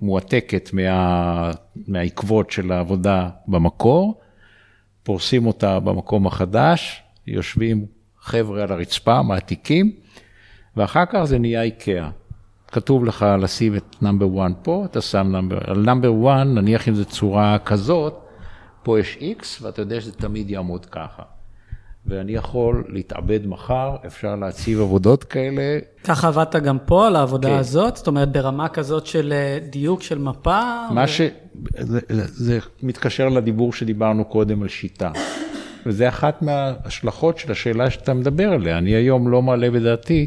[0.00, 1.50] מועתקת מה,
[1.88, 4.20] מהעקבות של העבודה במקור,
[5.02, 7.86] פורסים אותה במקום החדש, יושבים
[8.20, 9.92] חבר'ה על הרצפה, מעתיקים,
[10.76, 12.10] ואחר כך זה נהיה איקאה.
[12.68, 16.94] כתוב לך לשים את number 1 פה, אתה שם number, על number 1, נניח אם
[16.94, 18.14] זו צורה כזאת,
[18.82, 21.22] פה יש X, ואתה יודע שזה תמיד יעמוד ככה.
[22.06, 25.78] ואני יכול להתאבד מחר, אפשר להציב עבודות כאלה.
[26.04, 27.54] ככה עבדת גם פה על העבודה כן.
[27.54, 27.96] הזאת?
[27.96, 30.60] זאת אומרת, ברמה כזאת של אה, דיוק של מפה?
[30.90, 31.20] מה ו- ש...
[31.78, 35.10] זה, זה מתקשר לדיבור שדיברנו קודם על שיטה.
[35.86, 38.78] וזה אחת מההשלכות של השאלה שאתה מדבר עליה.
[38.78, 40.26] אני היום לא מעלה בדעתי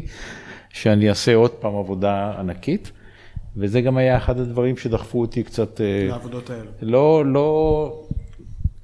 [0.68, 2.92] שאני אעשה עוד פעם עבודה ענקית,
[3.56, 5.80] וזה גם היה אחד הדברים שדחפו אותי קצת...
[5.80, 6.70] אה, לעבודות האלו.
[6.82, 8.05] לא, לא,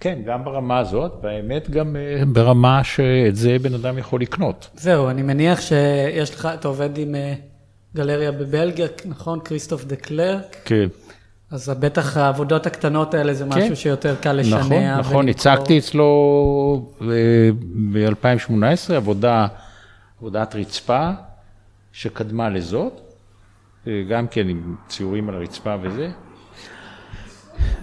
[0.03, 4.71] כן, גם ברמה הזאת, והאמת גם אה, ברמה שאת זה בן אדם יכול לקנות.
[4.75, 7.35] זהו, אני מניח שיש לך, אתה עובד עם אה,
[7.95, 9.41] גלריה בבלגיה, נכון?
[9.41, 10.57] כריסטוף דה קלרק?
[10.65, 10.87] כן.
[11.51, 13.75] אז בטח העבודות הקטנות האלה זה משהו כן.
[13.75, 14.59] שיותר קל לשנע.
[14.59, 15.31] נכון, נכון, ולמכור.
[15.31, 16.93] הצגתי אצלו
[17.93, 19.47] ב-2018 עבודה,
[20.19, 21.11] עבודת רצפה
[21.93, 23.01] שקדמה לזאת,
[23.87, 26.11] אה, גם כן עם ציורים על הרצפה וזה.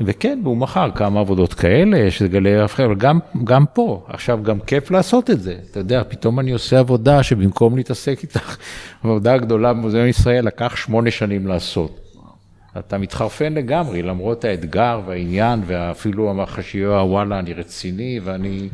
[0.02, 4.60] וכן, והוא מכר כמה עבודות כאלה, יש גלריה אחרת, אבל גם, גם פה, עכשיו גם
[4.60, 5.56] כיף לעשות את זה.
[5.72, 8.58] אתה יודע, פתאום אני עושה עבודה שבמקום להתעסק איתך,
[9.04, 12.00] עבודה גדולה במוזיאון ישראל לקח שמונה שנים לעשות.
[12.78, 18.70] אתה מתחרפן לגמרי, למרות האתגר והעניין, ואפילו המחשיבה, וואלה, אני רציני ואני...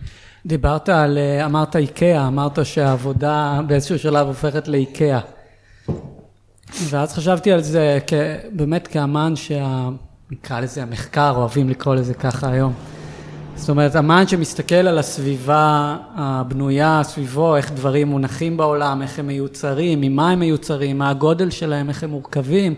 [0.46, 5.20] דיברת על, אמרת איקאה, אמרת שהעבודה באיזשהו שלב הופכת לאיקאה.
[6.90, 8.14] ואז חשבתי על זה כ-
[8.52, 9.90] באמת כאמן שה...
[10.32, 12.74] נקרא לזה המחקר, אוהבים לקרוא לזה ככה היום.
[13.56, 20.02] זאת אומרת, אמן שמסתכל על הסביבה הבנויה סביבו, איך דברים מונחים בעולם, איך הם מיוצרים,
[20.02, 22.76] ממה הם מיוצרים, מה הגודל שלהם, איך הם מורכבים,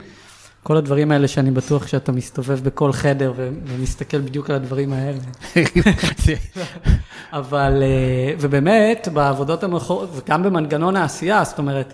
[0.64, 5.18] כל הדברים האלה שאני בטוח שאתה מסתובב בכל חדר ומסתכל בדיוק על הדברים האלה.
[7.40, 11.94] אבל, אה, ובאמת, בעבודות המאוחרות, וגם במנגנון העשייה, זאת אומרת,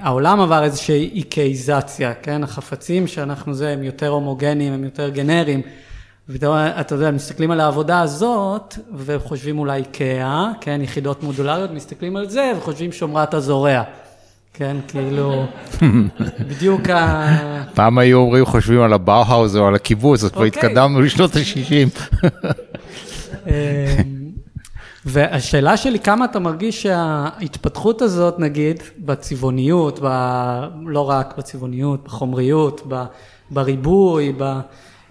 [0.00, 2.44] העולם עבר איזושהי איקאיזציה, כן?
[2.44, 5.62] החפצים שאנחנו זה, הם יותר הומוגניים, הם יותר גנריים.
[6.28, 12.52] ואתה יודע, מסתכלים על העבודה הזאת, וחושבים אולי איקאה, כן, יחידות מודולריות, מסתכלים על זה,
[12.58, 13.82] וחושבים שומרת הזורע.
[14.54, 15.44] כן, כאילו,
[16.50, 17.26] בדיוק ה...
[17.74, 20.60] פעם היו אומרים, חושבים על הבאוהאוז או על הקיבוץ, אז כבר אוקיי.
[20.60, 22.00] התקדמנו לשנות ה-60.
[25.06, 30.06] והשאלה שלי, כמה אתה מרגיש שההתפתחות הזאת, נגיד, בצבעוניות, ב...
[30.86, 33.04] לא רק בצבעוניות, בחומריות, ב...
[33.50, 34.60] בריבוי, ב...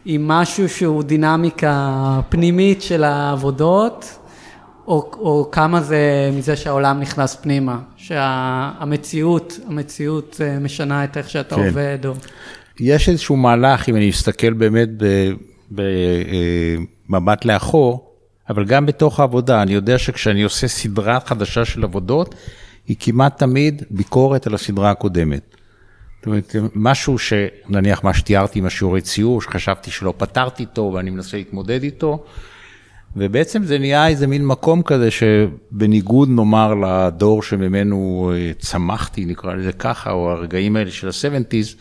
[0.05, 4.17] היא משהו שהוא דינמיקה פנימית של העבודות,
[4.87, 11.55] או, או כמה זה מזה שהעולם נכנס פנימה, שהמציאות, המציאות אה, משנה את איך שאתה
[11.55, 11.67] כן.
[11.67, 12.13] עובד, או...
[12.79, 14.89] יש איזשהו מהלך, אם אני מסתכל באמת
[17.09, 18.04] במבט לאחור,
[18.49, 22.35] אבל גם בתוך העבודה, אני יודע שכשאני עושה סדרה חדשה של עבודות,
[22.87, 25.55] היא כמעט תמיד ביקורת על הסדרה הקודמת.
[26.17, 31.37] זאת אומרת, משהו שנניח מה שתיארתי עם השיעורי ציור, שחשבתי שלא פתרתי איתו ואני מנסה
[31.37, 32.23] להתמודד איתו,
[33.15, 39.71] ובעצם זה נהיה איזה מין מקום כזה שבניגוד נאמר לדור שממנו אה, צמחתי, נקרא לזה
[39.73, 41.75] ככה, או הרגעים האלה של ה-70's,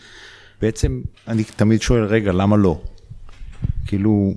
[0.61, 2.81] בעצם אני תמיד שואל, רגע, למה לא?
[3.87, 4.33] כאילו,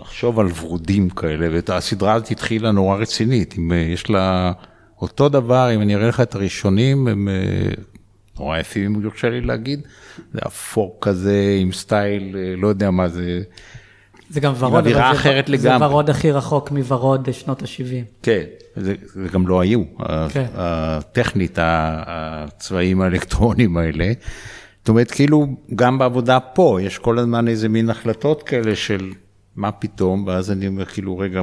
[0.00, 4.52] לחשוב על ורודים כאלה, והסדרה הזאת התחילה נורא רצינית, אם אה, יש לה
[5.00, 7.72] אותו דבר, אם אני אראה לך את הראשונים, הם אה,
[8.38, 9.80] נורא יפים, אם יורשה לי להגיד,
[10.32, 13.42] זה אפור כזה, עם סטייל, אה, לא יודע מה זה.
[14.30, 15.86] זה גם ורוד, אבל זה- אחרת זה לגמרי.
[15.88, 18.04] ורוד הכי רחוק מוורוד שנות ה-70.
[18.22, 18.42] כן,
[18.76, 19.82] זה, זה גם לא היו,
[20.32, 20.46] כן.
[20.54, 24.12] הטכנית, הצבעים האלקטרונים האלה.
[24.80, 29.10] זאת אומרת, כאילו, גם בעבודה פה, יש כל הזמן איזה מין החלטות כאלה של
[29.56, 31.40] מה פתאום, ואז אני אומר, כאילו, רגע,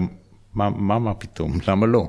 [0.54, 2.08] מה, מה, מה פתאום, למה לא?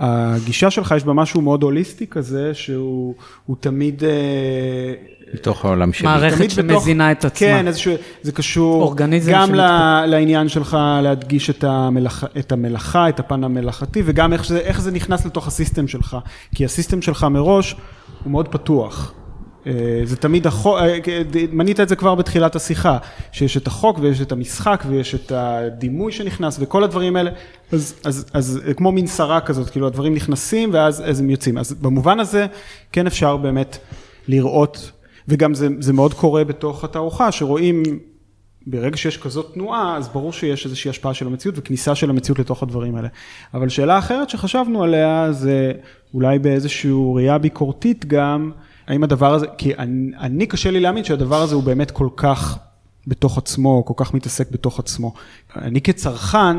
[0.00, 3.14] הגישה שלך יש בה משהו מאוד הוליסטי כזה, שהוא
[3.46, 4.04] הוא תמיד...
[4.04, 4.94] אה,
[5.34, 6.08] מתוך העולם שלי.
[6.08, 7.38] מערכת שמזינה את עצמה.
[7.38, 9.54] כן, איזשהו, זה קשור אורגניזם גם.
[9.54, 9.60] ל,
[10.06, 14.90] לעניין שלך להדגיש את המלאכה, את המלאכה, את הפן המלאכתי, וגם איך זה, איך זה
[14.90, 16.16] נכנס לתוך הסיסטם שלך.
[16.54, 17.76] כי הסיסטם שלך מראש
[18.24, 19.12] הוא מאוד פתוח.
[19.66, 20.78] אה, זה תמיד החוק,
[21.52, 22.98] מנית את זה כבר בתחילת השיחה,
[23.32, 27.30] שיש את החוק ויש את המשחק ויש את הדימוי שנכנס וכל הדברים האלה,
[27.72, 31.58] אז, אז, אז כמו מין שרה כזאת, כאילו הדברים נכנסים ואז אז הם יוצאים.
[31.58, 32.46] אז במובן הזה
[32.92, 33.78] כן אפשר באמת
[34.28, 34.90] לראות,
[35.28, 37.82] וגם זה, זה מאוד קורה בתוך התערוכה, שרואים
[38.66, 42.62] ברגע שיש כזאת תנועה, אז ברור שיש איזושהי השפעה של המציאות וכניסה של המציאות לתוך
[42.62, 43.08] הדברים האלה.
[43.54, 45.72] אבל שאלה אחרת שחשבנו עליה זה
[46.14, 48.50] אולי באיזושהי ראייה ביקורתית גם,
[48.86, 52.58] האם הדבר הזה, כי אני, אני קשה לי להאמין שהדבר הזה הוא באמת כל כך
[53.06, 55.14] בתוך עצמו, כל כך מתעסק בתוך עצמו.
[55.56, 56.56] אני כצרכן,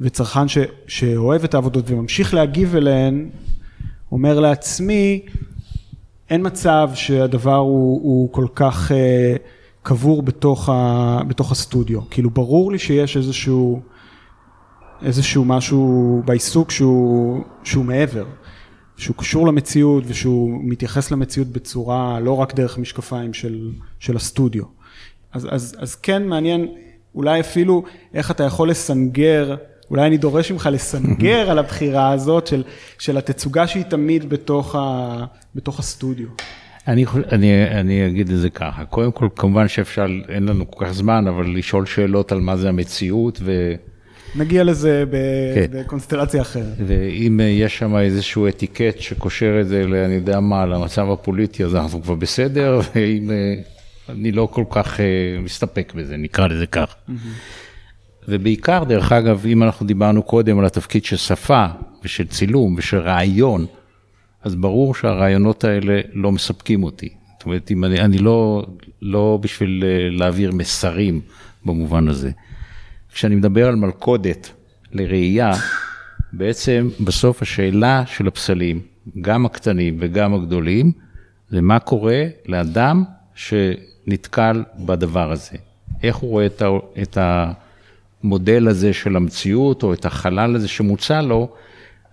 [0.00, 3.28] וצרכן ש, שאוהב את העבודות וממשיך להגיב אליהן,
[4.12, 5.20] אומר לעצמי,
[6.30, 9.36] אין מצב שהדבר הוא, הוא כל כך אה,
[9.82, 12.00] קבור בתוך, ה, בתוך הסטודיו.
[12.10, 13.80] כאילו, ברור לי שיש איזשהו,
[15.02, 18.24] איזשהו משהו בעיסוק שהוא, שהוא מעבר,
[18.96, 24.64] שהוא קשור למציאות ושהוא מתייחס למציאות בצורה לא רק דרך משקפיים של, של הסטודיו.
[25.32, 26.68] אז, אז, אז כן מעניין,
[27.14, 27.82] אולי אפילו
[28.14, 29.56] איך אתה יכול לסנגר,
[29.90, 32.62] אולי אני דורש ממך לסנגר על הבחירה הזאת של,
[32.98, 36.28] של התצוגה שהיא תמיד בתוך, ה, בתוך הסטודיו.
[36.88, 40.92] אני, אני, אני אגיד את זה ככה, קודם כל כמובן שאפשר, אין לנו כל כך
[40.92, 43.74] זמן, אבל לשאול שאלות על מה זה המציאות, ו,
[44.36, 45.16] נגיע לזה ב,
[45.54, 45.66] כן.
[45.70, 46.74] בקונסטלציה אחרת.
[46.86, 52.02] ואם יש שם איזשהו אטיקט שקושר את זה, אני יודע מה, למצב הפוליטי, אז אנחנו
[52.02, 53.54] כבר בסדר, ואם אה,
[54.08, 55.04] אני לא כל כך אה,
[55.42, 56.94] מסתפק בזה, נקרא לזה כך.
[58.28, 61.66] ובעיקר, דרך אגב, אם אנחנו דיברנו קודם על התפקיד של שפה
[62.04, 63.66] ושל צילום ושל רעיון,
[64.42, 67.08] אז ברור שהרעיונות האלה לא מספקים אותי.
[67.38, 68.66] זאת אומרת, אם אני, אני לא,
[69.02, 71.20] לא בשביל אה, להעביר מסרים
[71.64, 72.30] במובן הזה.
[73.16, 74.50] כשאני מדבר על מלכודת
[74.92, 75.52] לראייה,
[76.32, 78.80] בעצם בסוף השאלה של הפסלים,
[79.20, 80.92] גם הקטנים וגם הגדולים,
[81.50, 83.04] זה מה קורה לאדם
[83.34, 85.56] שנתקל בדבר הזה.
[86.02, 86.46] איך הוא רואה
[87.02, 91.48] את, המודל הזה של המציאות, או את החלל הזה שמוצע לו,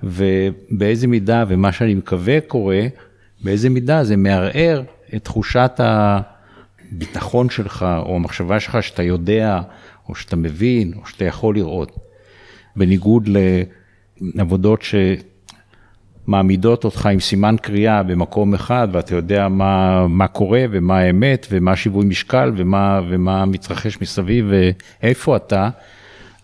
[0.04, 2.82] ובאיזה מידה, ומה שאני מקווה קורה,
[3.44, 4.84] באיזה מידה זה מערער
[5.16, 9.62] את תחושת הביטחון שלך, או המחשבה שלך שאתה יודע,
[10.10, 12.00] או שאתה מבין, או שאתה יכול לראות.
[12.76, 13.30] בניגוד
[14.22, 14.84] לעבודות
[16.28, 21.76] שמעמידות אותך עם סימן קריאה במקום אחד, ואתה יודע מה, מה קורה ומה האמת ומה
[21.76, 24.46] שיווי משקל ומה, ומה מתרחש מסביב
[25.02, 25.70] ואיפה אתה.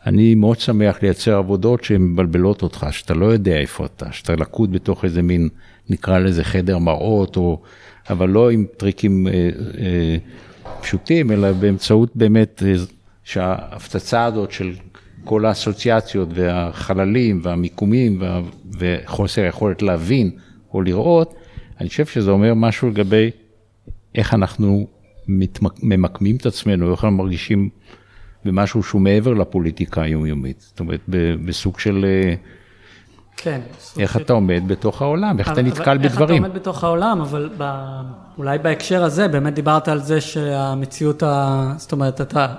[0.05, 4.71] אני מאוד שמח לייצר עבודות שהן מבלבלות אותך, שאתה לא יודע איפה אתה, שאתה לקוד
[4.71, 5.49] בתוך איזה מין,
[5.89, 7.61] נקרא לזה חדר מראות, או,
[8.09, 9.33] אבל לא עם טריקים אה,
[9.77, 10.17] אה,
[10.81, 12.73] פשוטים, אלא באמצעות באמת, אה,
[13.23, 14.73] שההפצצה הזאת של
[15.25, 18.41] כל האסוציאציות והחללים והמיקומים וה,
[18.79, 20.31] וחוסר היכולת להבין
[20.73, 21.35] או לראות,
[21.79, 23.31] אני חושב שזה אומר משהו לגבי
[24.15, 24.87] איך אנחנו
[25.27, 27.69] מתמק, ממקמים את עצמנו, איך אנחנו מרגישים
[28.45, 30.59] במשהו שהוא מעבר לפוליטיקה היומיומית.
[30.59, 30.99] זאת אומרת,
[31.45, 32.05] בסוג של...
[32.05, 32.33] אה,
[33.37, 33.61] כן.
[33.99, 36.03] איך אתה עומד בתוך העולם, איך אתה נתקל בדברים.
[36.03, 37.63] איך אתה עומד בתוך העולם, אבל ב...
[38.37, 41.73] אולי בהקשר הזה, באמת דיברת על זה שהמציאות, ה...
[41.77, 42.55] זאת אומרת, אתה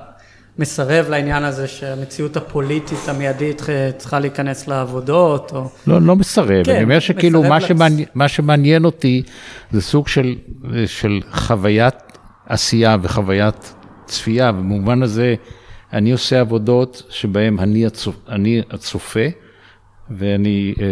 [0.59, 3.63] מסרב לעניין הזה שהמציאות הפוליטית המיידית
[3.97, 5.69] צריכה להיכנס לעבודות, או...
[5.87, 7.65] לא, לא מסרב, כן, אני אומר שכאילו מה, לצ...
[7.69, 9.23] שמעניין, מה שמעניין אותי
[9.71, 10.35] זה סוג של,
[10.87, 11.95] של חוויית
[12.47, 13.75] עשייה וחוויית
[14.07, 15.35] צפייה, במובן הזה
[15.93, 19.27] אני עושה עבודות שבהן אני, הצופ, אני הצופה,
[20.11, 20.87] ואני אה,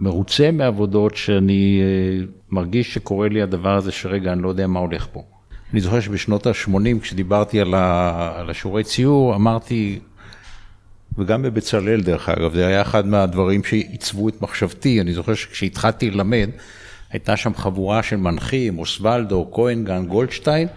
[0.00, 5.06] מרוצה מעבודות שאני אה, מרגיש שקורה לי הדבר הזה שרגע, אני לא יודע מה הולך
[5.12, 5.22] פה.
[5.74, 9.98] אני זוכר שבשנות ה-80, כשדיברתי על, ה, על השיעורי ציור, אמרתי,
[11.18, 15.00] וגם בבצלאל דרך אגב, זה היה אחד מהדברים שעיצבו את מחשבתי.
[15.00, 16.50] אני זוכר שכשהתחלתי ללמד,
[17.10, 20.68] הייתה שם חבורה של מנחים, אוסוולדו, כהנגן, גולדשטיין.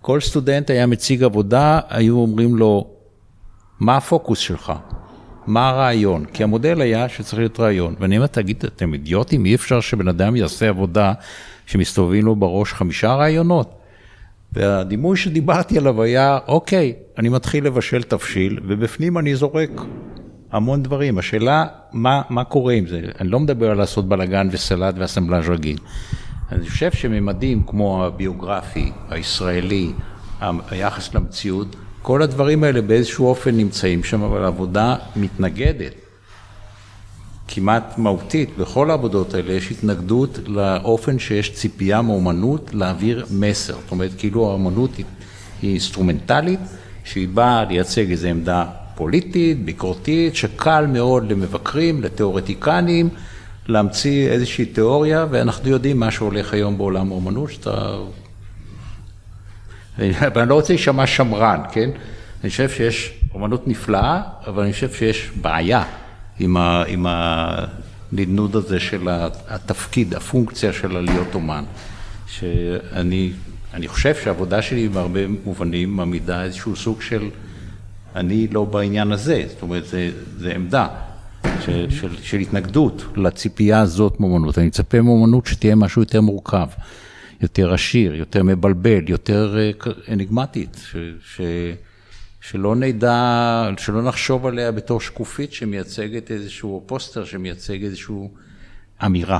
[0.00, 2.86] כל סטודנט היה מציג עבודה, היו אומרים לו,
[3.80, 4.72] מה הפוקוס שלך?
[5.46, 6.24] מה הרעיון?
[6.24, 7.94] כי המודל היה שצריך להיות רעיון.
[8.00, 9.44] ואני אומר, תגיד, אתם אידיוטים?
[9.44, 11.12] אי אפשר שבן אדם יעשה עבודה
[11.66, 13.77] שמסתובבים לו בראש חמישה רעיונות?
[14.52, 19.70] והדימוי שדיברתי עליו היה, אוקיי, אני מתחיל לבשל תבשיל, ובפנים אני זורק
[20.52, 21.18] המון דברים.
[21.18, 23.00] השאלה, מה, מה קורה עם זה?
[23.20, 25.78] אני לא מדבר על לעשות בלאגן וסלט ואסמבלאז' רגיל.
[26.52, 29.92] אני חושב שממדים כמו הביוגרפי, הישראלי,
[30.70, 36.07] היחס למציאות, כל הדברים האלה באיזשהו אופן נמצאים שם, אבל העבודה מתנגדת.
[37.48, 43.74] כמעט מהותית, בכל העבודות האלה יש התנגדות לאופן שיש ציפייה מאומנות להעביר מסר.
[43.82, 45.04] זאת אומרת, כאילו האומנות היא,
[45.62, 46.60] היא אינסטרומנטלית,
[47.04, 53.08] שהיא באה לייצג איזו עמדה פוליטית, ביקורתית, שקל מאוד למבקרים, לתיאורטיקנים,
[53.66, 57.96] להמציא איזושהי תיאוריה, ואנחנו יודעים מה שהולך היום בעולם האומנות, שאתה
[59.98, 61.90] ואני לא רוצה להישמע שמרן, כן?
[62.42, 65.82] אני חושב שיש אומנות נפלאה, אבל אני חושב שיש בעיה
[66.40, 69.08] עם, ה, עם הנדנוד הזה של
[69.48, 71.64] התפקיד, הפונקציה של להיות אומן.
[72.26, 73.32] שאני
[73.74, 77.28] אני חושב שהעבודה שלי בהרבה מובנים מעמידה איזשהו סוג של,
[78.16, 79.84] אני לא בעניין הזה, זאת אומרת,
[80.38, 80.88] זה עמדה.
[81.64, 84.58] של, של, של התנגדות לציפייה הזאת מאומנות.
[84.58, 86.66] אני מצפה מאומנות שתהיה משהו יותר מורכב.
[87.42, 89.70] יותר עשיר, יותר מבלבל, יותר אה,
[90.12, 90.76] אניגמטית,
[91.24, 91.40] ש,
[92.50, 98.14] שלא נדע, שלא נחשוב עליה בתור שקופית שמייצגת איזשהו פוסטר שמייצג איזושהי
[99.06, 99.38] אמירה.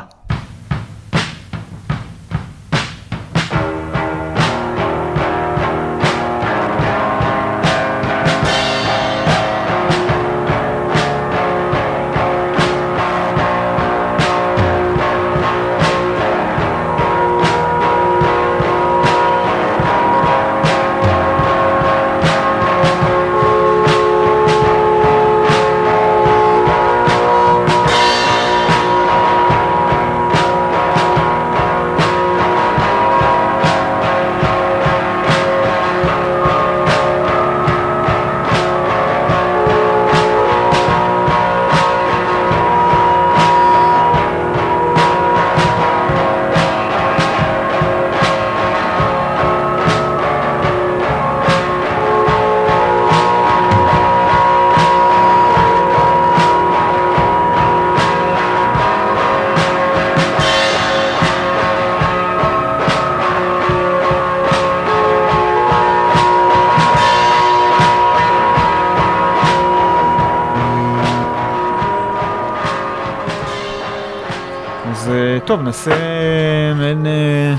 [75.58, 77.54] טוב, נעשה מעין אה,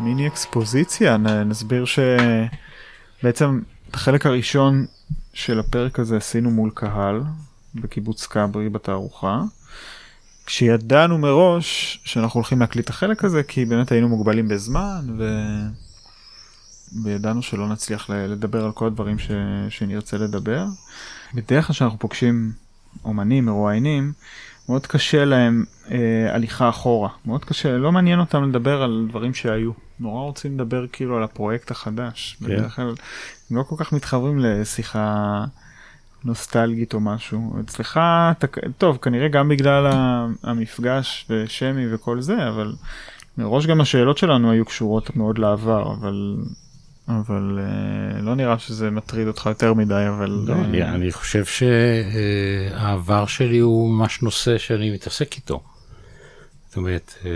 [0.00, 3.60] מיני אקספוזיציה, נסביר שבעצם
[3.90, 4.86] את החלק הראשון
[5.32, 7.22] של הפרק הזה עשינו מול קהל
[7.74, 9.42] בקיבוץ כברי בתערוכה.
[10.46, 15.18] כשידענו מראש שאנחנו הולכים להקליט את החלק הזה, כי באמת היינו מוגבלים בזמן,
[17.04, 19.30] וידענו שלא נצליח לדבר על כל הדברים ש...
[19.68, 20.64] שנרצה לדבר.
[21.34, 22.52] בדרך כלל כשאנחנו פוגשים
[23.04, 24.12] אומנים, מרואיינים,
[24.68, 25.64] מאוד קשה להם
[25.94, 30.86] אה, הליכה אחורה, מאוד קשה, לא מעניין אותם לדבר על דברים שהיו, נורא רוצים לדבר
[30.92, 32.46] כאילו על הפרויקט החדש, כן.
[32.46, 32.94] בדרך כלל
[33.50, 35.44] הם לא כל כך מתחברים לשיחה
[36.24, 38.00] נוסטלגית או משהו, אצלך,
[38.78, 39.90] טוב, כנראה גם בגלל
[40.42, 42.72] המפגש ושמי וכל זה, אבל
[43.38, 46.36] מראש גם השאלות שלנו היו קשורות מאוד לעבר, אבל
[47.08, 50.30] אבל uh, לא נראה שזה מטריד אותך יותר מדי, אבל...
[50.46, 50.56] לא, uh...
[50.56, 55.62] אני, אני חושב שהעבר שלי הוא ממש נושא שאני מתעסק איתו.
[56.74, 57.26] זאת אומרת, uh,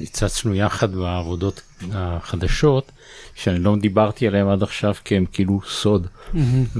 [0.00, 1.62] הצצנו יחד בעבודות
[1.92, 2.92] החדשות,
[3.34, 6.06] שאני לא דיברתי עליהן עד עכשיו כי הם כאילו סוד.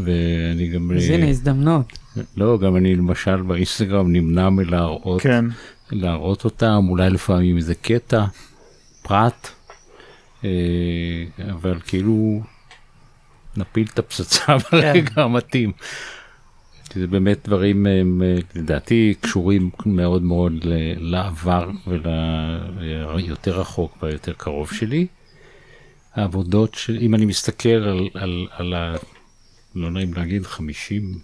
[0.04, 0.90] ואני גם...
[0.96, 1.98] אז הנה הזדמנות.
[2.36, 5.44] לא, גם אני למשל באינסטגרם נמנע מלהראות, כן.
[5.90, 8.24] להראות אותם, אולי לפעמים איזה קטע,
[9.02, 9.48] פרט.
[10.44, 10.50] אה,
[11.52, 12.42] אבל כאילו
[13.56, 14.58] נפיל את הפצצה כן.
[14.72, 15.72] ברגע המתאים.
[16.98, 18.22] זה באמת דברים הם
[18.54, 20.52] לדעתי קשורים מאוד מאוד
[20.96, 25.06] לעבר וליותר רחוק והיותר קרוב שלי.
[26.14, 28.96] העבודות של אם אני מסתכל על, על, על ה...
[29.74, 31.18] לא נעים להגיד 50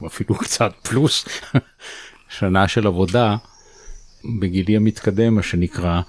[0.00, 1.24] או אפילו קצת פלוס
[2.38, 3.36] שנה של עבודה
[4.40, 6.00] בגילי המתקדם מה שנקרא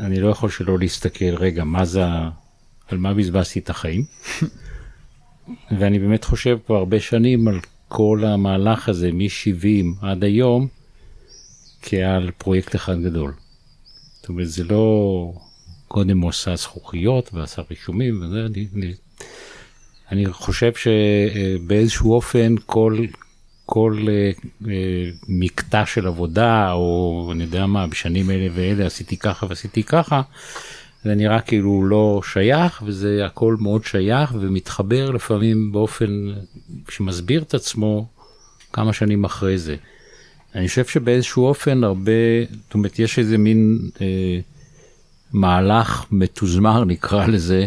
[0.00, 2.04] אני לא יכול שלא להסתכל, רגע, מה זה,
[2.88, 4.04] על מה בזבזתי את החיים?
[5.78, 10.66] ואני באמת חושב כבר הרבה שנים על כל המהלך הזה, מ-70 עד היום,
[11.82, 13.32] כעל פרויקט אחד גדול.
[14.20, 15.32] זאת אומרת, זה לא
[15.88, 18.94] קודם הוא עשה זכוכיות ועשה רישומים וזה, אני, אני,
[20.12, 22.98] אני חושב שבאיזשהו אופן כל,
[23.66, 24.66] כל uh, uh,
[25.28, 30.22] מקטע של עבודה, או אני יודע מה, בשנים אלה ואלה עשיתי ככה ועשיתי ככה,
[31.06, 36.32] זה נראה כאילו לא שייך, וזה הכל מאוד שייך ומתחבר לפעמים באופן
[36.88, 38.06] שמסביר את עצמו
[38.72, 39.76] כמה שנים אחרי זה.
[40.54, 42.12] אני חושב שבאיזשהו אופן הרבה,
[42.64, 44.38] זאת אומרת, יש איזה מין אה,
[45.32, 47.66] מהלך מתוזמר נקרא לזה,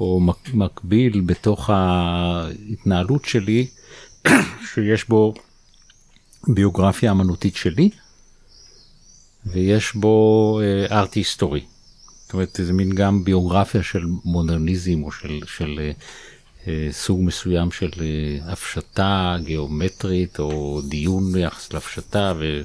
[0.00, 0.20] או
[0.54, 3.66] מקביל בתוך ההתנהלות שלי,
[4.74, 5.34] שיש בו
[6.48, 7.90] ביוגרפיה אמנותית שלי,
[9.46, 10.60] ויש בו
[10.90, 11.75] ארט uh, היסטורי.
[12.26, 15.90] זאת אומרת, זה מין גם ביוגרפיה של מודרניזם או של, של
[16.64, 22.32] uh, סוג מסוים של uh, הפשטה גיאומטרית או דיון ביחס להפשטה.
[22.38, 22.62] ו...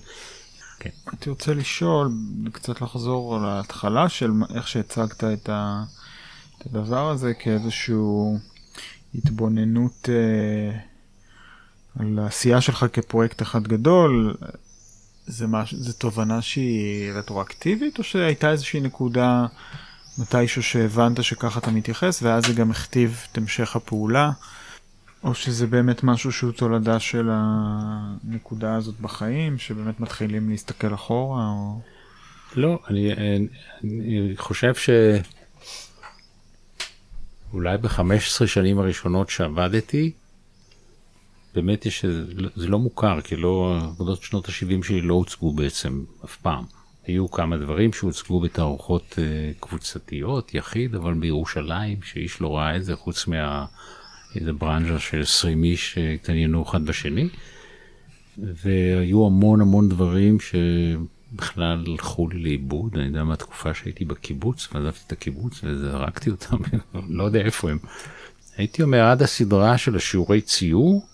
[0.80, 0.90] כן.
[1.12, 2.12] הייתי רוצה לשאול,
[2.52, 5.84] קצת לחזור על ההתחלה של איך שהצגת את, ה,
[6.58, 7.96] את הדבר הזה כאיזושהי
[9.16, 10.78] התבוננות אה,
[12.00, 14.36] על העשייה שלך כפרויקט אחד גדול,
[15.28, 19.46] זה, מש, זה תובנה שהיא רטרואקטיבית, או שהייתה איזושהי נקודה
[20.18, 24.32] מתישהו שהבנת שככה אתה מתייחס, ואז זה גם הכתיב את המשך הפעולה,
[25.24, 31.82] או שזה באמת משהו שהוא תולדה של הנקודה הזאת בחיים, שבאמת מתחילים להסתכל אחורה, או...
[32.56, 33.48] לא, אני, אני,
[33.84, 34.90] אני חושב ש...
[37.54, 40.12] אולי ב-15 שנים הראשונות שעבדתי,
[41.56, 42.06] באמת יש,
[42.56, 46.64] זה לא מוכר, כי לא, עבודות שנות ה-70 שלי לא הוצגו בעצם אף פעם.
[47.08, 52.96] היו כמה דברים שהוצגו בתערוכות uh, קבוצתיות, יחיד, אבל בירושלים, שאיש לא ראה את זה,
[52.96, 53.66] חוץ מה...
[54.36, 57.30] איזה ברנז'ה של 20 איש שהתעניינו אחד בשני.
[58.38, 65.12] והיו המון המון דברים שבכלל הלכו לי לאיבוד, אני יודע מהתקופה שהייתי בקיבוץ, ועזבתי את
[65.12, 66.58] הקיבוץ וזרקתי אותם,
[67.18, 67.78] לא יודע איפה הם.
[68.58, 71.06] הייתי אומר עד הסדרה של השיעורי ציור,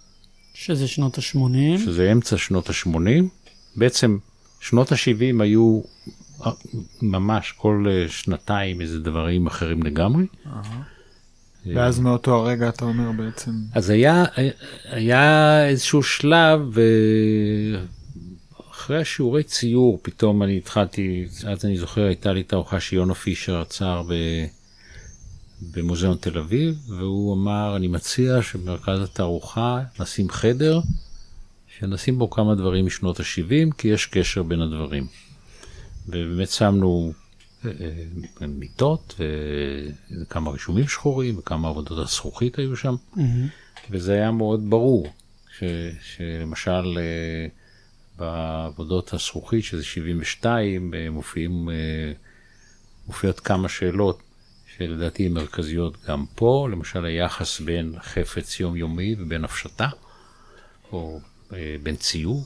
[0.59, 1.79] שזה שנות ה-80.
[1.85, 3.23] שזה אמצע שנות ה-80.
[3.75, 4.17] בעצם
[4.59, 5.81] שנות ה-70 היו
[6.45, 6.51] אה,
[7.01, 10.25] ממש כל אה, שנתיים איזה דברים אחרים לגמרי.
[11.65, 13.51] ואז מאותו הרגע אתה אומר בעצם.
[13.73, 14.25] אז היה,
[14.85, 16.59] היה איזשהו שלב,
[18.71, 24.03] אחרי השיעורי ציור פתאום אני התחלתי, אז אני זוכר הייתה לי תערוכה שיונה פישר עצר
[24.09, 24.13] ב...
[25.61, 30.79] במוזיאון תל אביב, והוא אמר, אני מציע שבמרכז התערוכה נשים חדר,
[31.79, 35.07] שנשים בו כמה דברים משנות ה-70, כי יש קשר בין הדברים.
[36.07, 37.13] ובאמת שמנו
[37.65, 37.71] אה,
[38.41, 39.15] אה, מיטות,
[40.21, 43.19] וכמה רישומים שחורים, וכמה עבודות הזכוכית היו שם, mm-hmm.
[43.91, 45.13] וזה היה מאוד ברור,
[45.57, 45.63] ש,
[46.01, 47.47] שלמשל אה,
[48.17, 51.69] בעבודות הזכוכית, שזה 72, מופיעים,
[53.07, 54.19] מופיעות כמה שאלות
[54.77, 59.87] שלדעתי הן מרכזיות גם פה, למשל היחס בין חפץ יומיומי ובין הפשטה,
[60.91, 61.19] או
[61.53, 62.45] אה, בין ציור.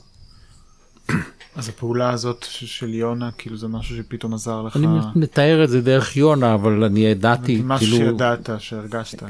[1.56, 5.80] אז הפעולה הזאת של יונה, כאילו זה משהו שפתאום עזר לך, אני מתאר את זה
[5.80, 9.22] דרך יונה, אבל אני ידעתי, משהו כאילו, שידעת, שהרגשת.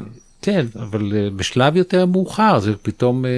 [0.42, 3.30] כן, אבל אה, בשלב יותר מאוחר זה פתאום, אה,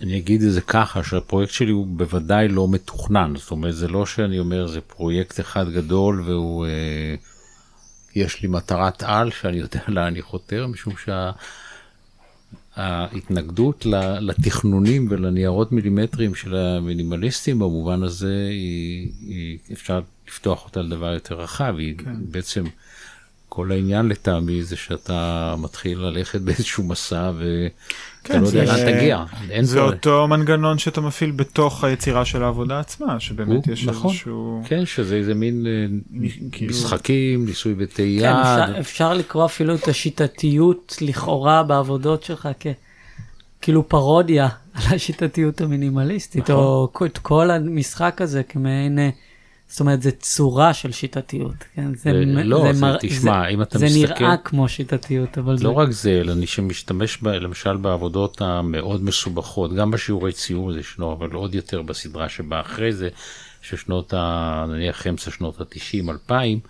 [0.00, 4.06] אני אגיד את זה ככה, שהפרויקט שלי הוא בוודאי לא מתוכנן, זאת אומרת זה לא
[4.06, 7.14] שאני אומר זה פרויקט אחד גדול והוא, אה,
[8.14, 10.94] יש לי מטרת על שאני יודע לאן אני חותר, משום
[12.76, 13.86] שההתנגדות
[14.20, 21.74] לתכנונים ולניירות מילימטריים של המינימליסטים במובן הזה, היא, היא, אפשר לפתוח אותה לדבר יותר רחב,
[21.78, 22.14] היא כן.
[22.30, 22.64] בעצם...
[23.52, 27.74] כל העניין לטעמי זה שאתה מתחיל ללכת באיזשהו מסע ואתה
[28.24, 29.24] כן, לא יודע זה- לאן תגיע.
[29.50, 29.84] אין זה פה...
[29.86, 34.10] אותו מנגנון שאתה מפעיל בתוך היצירה של העבודה עצמה, שבאמת הוא- יש נכון.
[34.10, 34.62] איזשהו...
[34.66, 35.86] כן, שזה איזה מין אה,
[36.52, 38.42] כאילו- משחקים, ניסוי כן, וטעייה.
[38.64, 42.66] אפשר, אפשר לקרוא אפילו את השיטתיות לכאורה בעבודות שלך כ...
[43.62, 46.54] כאילו פרודיה על השיטתיות המינימליסטית, נכון.
[46.64, 49.08] או את כל המשחק הזה כמעין, אה,
[49.70, 51.94] זאת אומרת, זה צורה של שיטתיות, כן?
[51.94, 55.58] זה, זה- מ- לא, זה- מר- תשמע, אם אתה זה מסתכל- נראה כמו שיטתיות, אבל
[55.58, 55.64] זה...
[55.64, 60.80] לא רק זה, אלא אני שמשתמש ב, למשל בעבודות המאוד מסובכות, גם בשיעורי ציור זה
[60.80, 63.08] ישנו, אבל עוד יותר בסדרה שבאה אחרי זה,
[63.62, 64.64] ששנות ה...
[64.68, 66.60] נניח אמצע שנות ה-90, 2000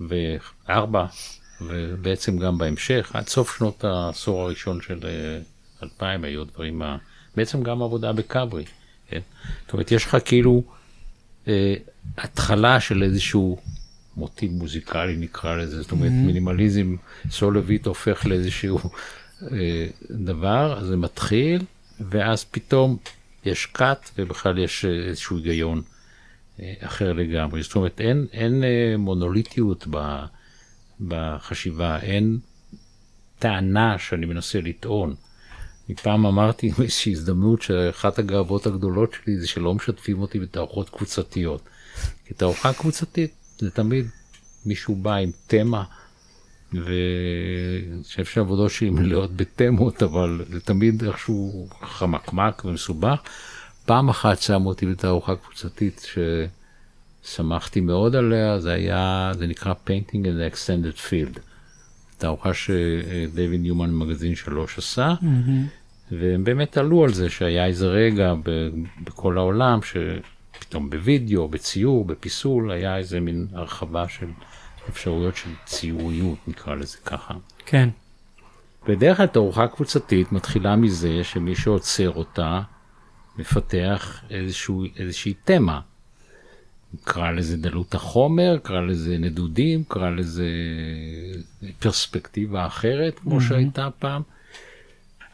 [0.00, 0.72] ו-4,
[1.60, 5.38] ובעצם גם בהמשך, עד סוף שנות העשור הראשון של אה,
[5.82, 6.96] 2000 היו דברים, ה...
[7.36, 8.64] בעצם גם עבודה בכברי,
[9.08, 9.20] כן?
[9.64, 10.62] זאת אומרת, יש לך כאילו
[11.48, 11.74] אה,
[12.16, 13.58] התחלה של איזשהו
[14.16, 16.96] מוטיב מוזיקלי נקרא לזה, זאת אומרת מינימליזם
[17.30, 18.78] סולוויט הופך לאיזשהו
[19.52, 21.62] אה, דבר, אז זה מתחיל,
[22.00, 22.96] ואז פתאום
[23.44, 25.82] יש קאט ובכלל יש אה, איזשהו היגיון
[26.60, 27.62] אה, אחר לגמרי.
[27.62, 30.24] זאת אומרת, אין, אין אה, מונוליטיות ב,
[31.00, 32.38] בחשיבה, אין
[33.38, 35.14] טענה שאני מנסה לטעון.
[35.88, 41.62] אני פעם אמרתי באיזושהי הזדמנות שאחת הגאוות הגדולות שלי זה שלא משתפים אותי בתערוכות קבוצתיות.
[42.24, 44.06] כי תערוכה קבוצתית זה תמיד
[44.66, 45.84] מישהו בא עם תמה,
[46.72, 53.22] ואני חושב שהעבודות שלי מלאות בתמות, אבל זה תמיד איכשהו חמקמק ומסובך.
[53.86, 56.06] פעם אחת שמו אותי בתערוכה קבוצתית
[57.24, 61.38] ששמחתי מאוד עליה, זה היה, זה נקרא Painting in the Extended Field.
[62.18, 65.14] תערוכה שדייוויד ניומן מגזין שלוש עשה,
[66.10, 68.34] והם באמת עלו על זה שהיה איזה רגע
[69.04, 69.78] בכל העולם,
[70.72, 74.26] שפתאום בווידאו, בציור, בפיסול, היה איזה מין הרחבה של
[74.88, 77.34] אפשרויות של ציוריות, נקרא לזה ככה.
[77.66, 77.88] כן.
[78.88, 82.60] בדרך כלל תערוכה קבוצתית מתחילה מזה שמי שעוצר אותה
[83.38, 85.80] מפתח איזשהו, איזושהי תמה.
[87.04, 90.46] קרא לזה דלות החומר, קרא לזה נדודים, קרא לזה
[91.78, 94.22] פרספקטיבה אחרת כמו שהייתה פעם.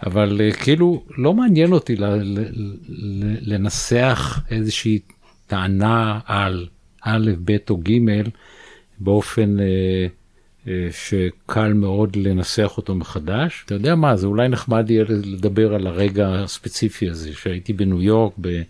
[0.06, 2.50] אבל אה, כאילו לא מעניין אותי ל- ל-
[2.88, 4.98] ל- לנסח איזושהי
[5.48, 6.66] טענה על
[7.02, 7.92] א', ב' או ג'
[8.98, 10.06] באופן אה,
[10.68, 13.62] אה, שקל מאוד לנסח אותו מחדש.
[13.66, 18.32] אתה יודע מה, זה אולי נחמד יהיה לדבר על הרגע הספציפי הזה, שהייתי בניו יורק
[18.40, 18.62] ב...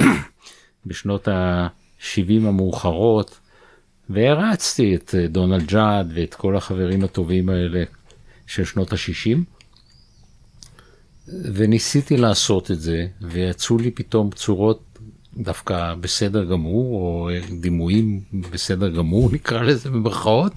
[0.86, 3.38] בשנות ה-70 המאוחרות,
[4.10, 7.84] והרצתי את אה, דונלד ג'אד ואת כל החברים הטובים האלה
[8.46, 9.38] של שנות ה-60,
[11.28, 14.94] וניסיתי לעשות את זה, ויצאו לי פתאום צורות
[15.38, 17.30] דווקא בסדר גמור, או
[17.60, 18.20] דימויים
[18.50, 20.52] בסדר גמור, נקרא לזה במרכאות.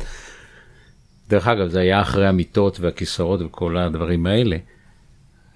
[1.30, 4.58] דרך אגב, זה היה אחרי המיטות והכיסאות וכל הדברים האלה,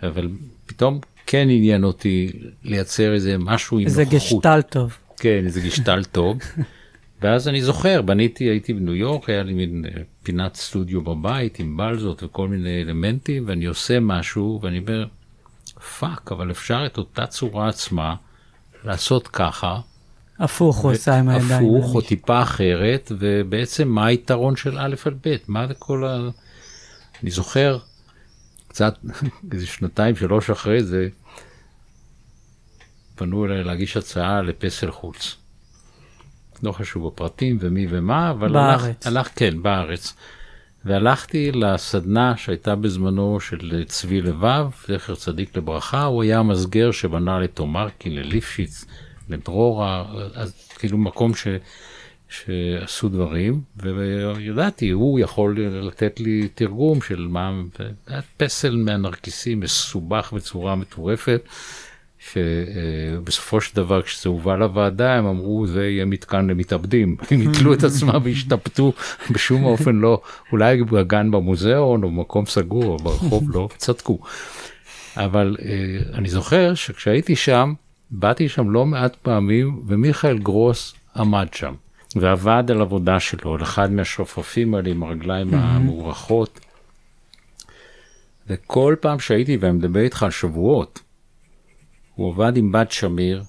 [0.03, 0.29] אבל
[0.65, 2.31] פתאום כן עניין אותי
[2.63, 4.21] לייצר איזה משהו עם זה נוכחות.
[4.21, 4.97] גשטל טוב.
[5.17, 6.37] כן, איזה גשטל טוב.
[7.21, 11.77] ואז אני זוכר, בניתי, הייתי בניו יורק, היה לי מין אה, פינת סטודיו בבית עם
[11.77, 15.05] בלזות וכל מיני אלמנטים, ואני עושה משהו, ואני אומר,
[15.99, 18.15] fuck, אבל אפשר את אותה צורה עצמה
[18.83, 19.79] לעשות ככה,
[20.39, 21.65] הפוך הוא עשה עם הידיים.
[21.65, 22.01] הפוך או.
[22.01, 26.29] טיפה אחרת, ובעצם מה היתרון של א' על ב', מה כל ה...
[27.23, 27.77] אני זוכר,
[28.67, 28.97] קצת,
[29.51, 31.07] איזה שנתיים, שלוש אחרי זה,
[33.15, 35.35] פנו אליי להגיש הצעה לפסל חוץ.
[36.63, 39.07] לא חשוב הפרטים ומי ומה, אבל בארץ.
[39.07, 40.13] הלך, הלך, כן, בארץ.
[40.85, 48.09] והלכתי לסדנה שהייתה בזמנו של צבי לבב, זכר צדיק לברכה, הוא היה המסגר שבנה לתומרקין,
[48.09, 48.85] לליפשיץ,
[49.29, 51.47] לדרורה, אז כאילו מקום ש,
[52.29, 57.51] שעשו דברים, וידעתי, הוא יכול לתת לי תרגום של מה,
[58.37, 61.41] פסל מהנרקיסים מסובך בצורה מטורפת.
[62.29, 67.15] שבסופו של דבר כשזה הובא לוועדה הם אמרו זה יהיה מתקן למתאבדים.
[67.31, 68.93] הם יתלו את עצמם והשתפטו
[69.31, 70.21] בשום אופן לא.
[70.51, 73.69] אולי בגן במוזיאון או במקום סגור או ברחוב לא.
[73.77, 74.19] צדקו.
[75.17, 75.67] אבל אה,
[76.13, 77.73] אני זוכר שכשהייתי שם
[78.11, 81.73] באתי שם לא מעט פעמים, ומיכאל גרוס עמד שם,
[82.15, 86.59] ועבד על עבודה שלו, על אחד מהשופפים האלה עם הרגליים המאורכות.
[88.47, 90.99] וכל פעם שהייתי, ואני מדבר איתך על שבועות,
[92.21, 93.43] הוא עבד עם בת שמיר,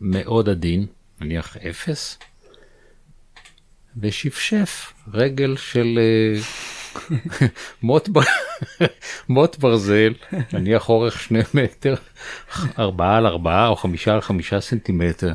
[0.00, 0.86] מאוד עדין,
[1.20, 2.18] נניח אפס,
[3.96, 6.40] ושפשף רגל של אה,
[7.82, 8.18] מוט, ב...
[9.28, 10.12] מוט ברזל,
[10.52, 11.94] נניח אורך שני מטר,
[12.78, 15.32] ארבעה על ארבעה או חמישה על חמישה סנטימטר.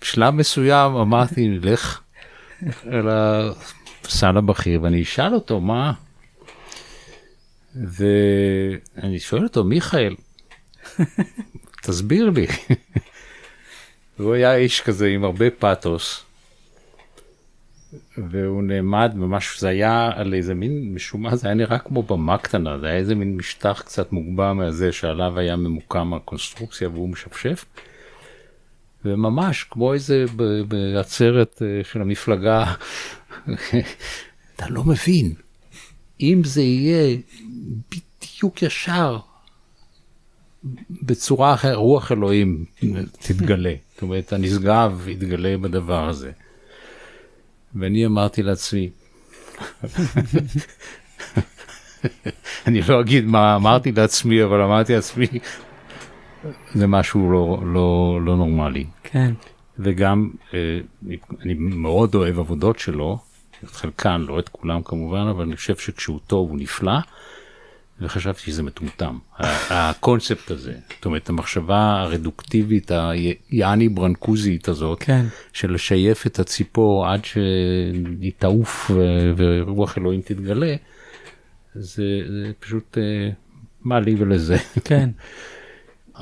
[0.00, 2.00] בשלב מסוים אמרתי, נלך
[2.86, 5.92] אל הסל הבכיר ואני אשאל אותו מה.
[7.74, 10.14] ואני שואל אותו, מיכאל,
[11.86, 12.46] תסביר לי.
[14.18, 16.22] הוא היה איש כזה עם הרבה פאתוס,
[18.18, 22.38] והוא נעמד ממש, זה היה על איזה מין משום מה, זה היה נראה כמו במה
[22.38, 27.64] קטנה, זה היה איזה מין משטח קצת מוגבע מהזה שעליו היה ממוקם הקונסטרוקציה והוא משפשף.
[29.04, 30.24] וממש כמו איזה
[30.68, 32.74] בעצרת אה, של המפלגה,
[34.56, 35.34] אתה לא מבין,
[36.20, 37.16] אם זה יהיה
[37.90, 39.18] בדיוק ישר,
[41.02, 42.64] בצורה אחרת, רוח אלוהים
[43.12, 46.30] תתגלה, זאת אומרת הנשגב יתגלה בדבר הזה.
[47.74, 48.90] ואני אמרתי לעצמי,
[52.66, 55.26] אני לא אגיד מה אמרתי לעצמי, אבל אמרתי לעצמי,
[56.74, 58.84] זה משהו לא, לא, לא נורמלי.
[59.02, 59.34] כן.
[59.78, 60.78] וגם אה,
[61.40, 63.18] אני מאוד אוהב עבודות שלו,
[63.64, 66.98] את חלקן, לא את כולם כמובן, אבל אני חושב שכשהוא טוב הוא נפלא,
[68.00, 69.18] וחשבתי שזה מטומטם,
[69.70, 75.26] הקונספט הזה, זאת אומרת המחשבה הרדוקטיבית, היעני ברנקוזית הזאת, כן.
[75.52, 78.90] של לשייף את הציפור עד שהיא תעוף
[79.36, 80.74] ורוח אלוהים תתגלה,
[81.74, 83.30] זה, זה פשוט אה,
[83.84, 84.56] מה לי ולזה.
[84.84, 85.10] כן.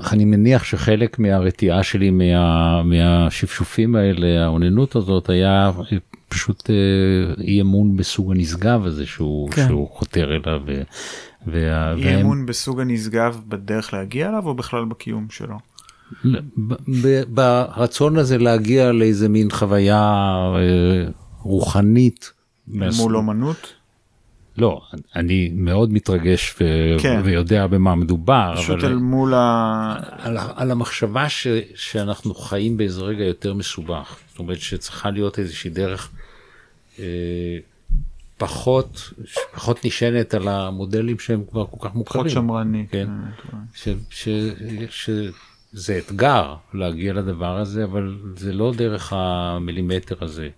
[0.00, 5.70] אך אני מניח שחלק מהרתיעה שלי מה, מהשפשופים האלה, האוננות הזאת, היה
[6.34, 6.74] פשוט אה,
[7.44, 9.66] אי אמון בסוג הנשגב הזה שהוא, כן.
[9.68, 10.60] שהוא חותר אליו.
[10.66, 10.82] ו,
[11.46, 15.56] וה, אי והם- אמון בסוג הנשגב בדרך להגיע אליו או בכלל בקיום שלו?
[17.02, 20.02] ב- ברצון הזה להגיע לאיזה מין חוויה
[20.56, 21.10] אה,
[21.42, 22.32] רוחנית.
[22.68, 23.72] מהס- מול אומנות?
[24.58, 24.80] לא,
[25.16, 27.20] אני מאוד מתרגש ו- כן.
[27.24, 29.94] ויודע במה מדובר, פשוט אבל אל מול ה...
[30.18, 34.16] על, על המחשבה ש, שאנחנו חיים באיזה רגע יותר מסובך.
[34.30, 36.10] זאת אומרת שצריכה להיות איזושהי דרך
[38.38, 39.12] פחות,
[39.54, 42.24] פחות נשענת על המודלים שהם כבר כל כך מוכרים.
[42.24, 42.86] פחות שמרני.
[42.90, 43.08] כן.
[43.74, 44.28] ש, ש,
[44.88, 45.10] ש,
[45.72, 50.48] זה אתגר להגיע לדבר הזה, אבל זה לא דרך המילימטר הזה.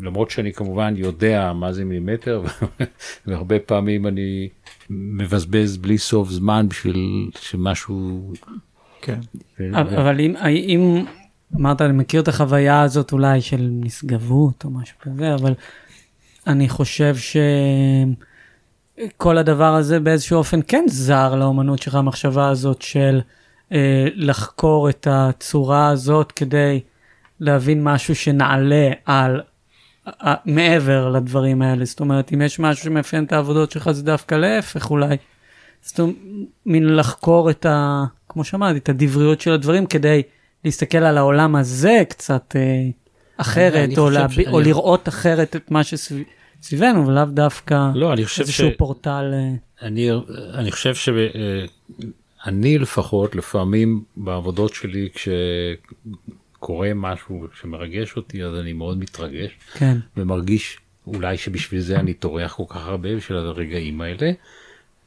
[0.00, 2.42] למרות שאני כמובן יודע מה זה מילימטר,
[3.26, 4.48] והרבה פעמים אני
[4.90, 8.32] מבזבז בלי סוף זמן בשביל שמשהו...
[9.00, 9.20] כן.
[9.58, 11.04] אבל אבל אם, אם
[11.54, 15.54] אמרת, אני מכיר את החוויה הזאת אולי של נשגבות או משהו כזה, אבל
[16.46, 17.16] אני חושב
[19.06, 23.20] שכל הדבר הזה באיזשהו אופן כן זר לאומנות שלך, המחשבה הזאת של
[23.72, 26.80] אה, לחקור את הצורה הזאת כדי
[27.40, 29.40] להבין משהו שנעלה על,
[30.06, 31.84] אה, מעבר לדברים האלה.
[31.84, 35.16] זאת אומרת, אם יש משהו שמאפיין את העבודות שלך, זה דווקא להפך אולי.
[35.82, 36.14] זאת אומרת,
[36.66, 38.04] מין לחקור את ה...
[38.28, 40.22] כמו שאמרתי, את הדבריות של הדברים כדי
[40.66, 42.88] להסתכל על העולם הזה קצת אה,
[43.36, 44.30] אחרת, או, להב...
[44.30, 48.74] ש- או אני- לראות אחרת את מה שסביבנו, ולאו דווקא לא, אני חושב איזשהו ש-
[48.78, 49.30] פורטל.
[49.34, 49.50] אה,
[49.86, 50.08] אני,
[50.54, 59.50] אני חושב שאני לפחות, לפעמים בעבודות שלי, כשקורה משהו שמרגש אותי, אז אני מאוד מתרגש.
[59.74, 64.30] כן, ומרגיש אולי שבשביל זה אני טורח כל כך הרבה בשביל הרגעים האלה.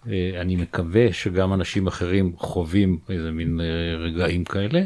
[0.08, 3.66] אה, אני מקווה שגם אנשים אחרים חווים איזה מין אה,
[3.98, 4.82] רגעים כאלה,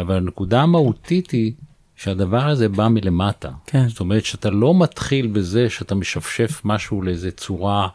[0.00, 1.52] אבל הנקודה המהותית היא
[1.96, 3.50] שהדבר הזה בא מלמטה.
[3.66, 3.88] כן.
[3.88, 7.88] זאת אומרת שאתה לא מתחיל בזה שאתה משפשף משהו לאיזה צורה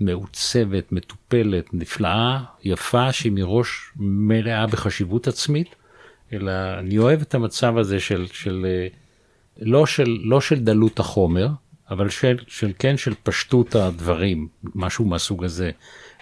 [0.00, 5.74] מעוצבת, מטופלת, נפלאה, יפה, שהיא מראש מלאה בחשיבות עצמית,
[6.32, 8.86] אלא אני אוהב את המצב הזה של, של אה,
[9.60, 11.48] לא של, לא של דלות החומר,
[11.90, 15.70] אבל של, של כן של פשטות הדברים, משהו מהסוג הזה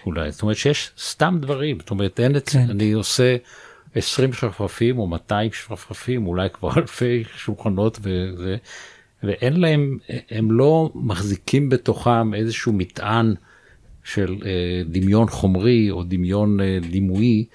[0.05, 0.31] אולי.
[0.31, 2.65] זאת אומרת שיש סתם דברים, זאת אומרת אין את, כן.
[2.69, 3.35] אני עושה
[3.95, 8.57] 20 שרפרפים או 200 שרפרפים, אולי כבר אלפי שולחנות וזה,
[9.23, 9.97] ואין להם,
[10.29, 13.33] הם לא מחזיקים בתוכם איזשהו מטען
[14.03, 17.45] של אה, דמיון חומרי או דמיון אה, דימויי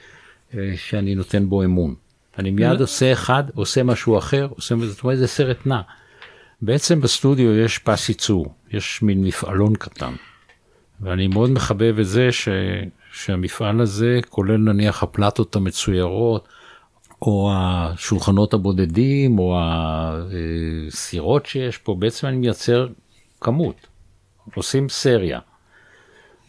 [0.54, 1.94] אה, שאני נותן בו אמון.
[2.38, 5.80] אני מיד עושה אחד, עושה משהו אחר, עושה, זאת אומרת זה סרט נע.
[6.62, 10.12] בעצם בסטודיו יש פס ייצור, יש מין מפעלון קטן.
[11.00, 12.48] ואני מאוד מחבב את זה ש,
[13.14, 16.48] שהמפעל הזה כולל נניח הפלטות המצוירות,
[17.22, 22.88] או השולחנות הבודדים, או הסירות שיש פה, בעצם אני מייצר
[23.40, 23.86] כמות.
[24.54, 25.40] עושים סריה.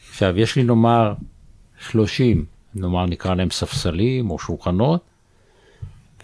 [0.10, 1.14] עכשיו, יש לי נאמר
[1.80, 2.46] 30,
[2.76, 5.02] נאמר נקרא להם ספסלים או שולחנות,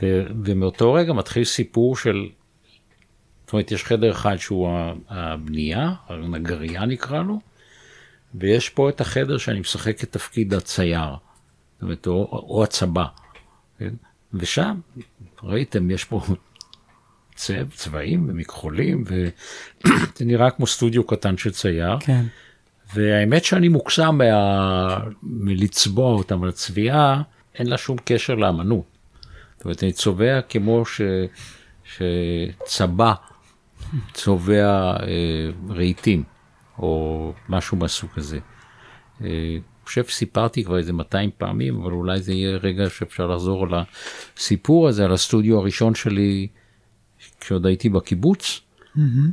[0.02, 2.30] ו- ומאותו רגע מתחיל סיפור של,
[3.44, 4.70] זאת אומרת, יש חדר אחד שהוא
[5.10, 7.40] הבנייה, הנגרייה נקרא לו,
[8.36, 13.06] ויש פה את החדר שאני משחק את תפקיד הצייר, זאת אומרת, או, או הצבא.
[13.80, 13.94] כן?
[14.34, 14.80] ושם,
[15.44, 16.22] ראיתם, יש פה
[17.36, 22.00] צבע, צבעים ומכחולים, וזה נראה כמו סטודיו קטן של צייר.
[22.00, 22.26] כן.
[22.94, 25.00] והאמת שאני מוקסם מה...
[25.24, 27.22] מלצבוע אותם, אבל צביעה
[27.56, 28.86] אין לה שום קשר לאמנות.
[29.58, 31.02] זאת אומרת, אני צובע כמו ש...
[31.84, 33.14] שצבע
[34.14, 36.24] צובע אה, רהיטים,
[36.82, 38.40] או משהו מהסוג הזה.
[39.22, 39.28] אה,
[39.82, 43.74] אני חושב שסיפרתי כבר איזה 200 פעמים, אבל אולי זה יהיה רגע שאפשר לחזור על
[44.38, 46.48] הסיפור הזה, על הסטודיו הראשון שלי,
[47.40, 48.62] כשעוד הייתי בקיבוץ.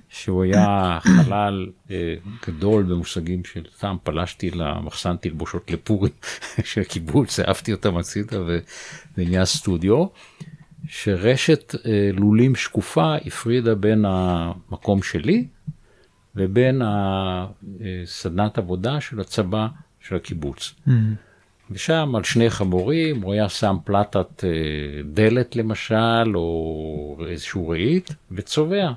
[0.08, 2.14] שהוא היה חלל אה,
[2.46, 6.12] גדול במושגים של סתם פלשתי למחסן תלבושות לפורים
[6.64, 8.38] של הקיבוץ, העפתי אותם הצידה
[9.16, 10.06] ונהיה סטודיו,
[10.88, 15.46] שרשת אה, לולים שקופה הפרידה בין המקום שלי
[16.36, 19.66] ובין הסדנת עבודה של הצבע
[20.00, 20.74] של הקיבוץ.
[21.70, 24.50] ושם על שני חמורים הוא היה שם פלטת אה,
[25.12, 28.92] דלת למשל, או איזשהו רהיט, וצובע.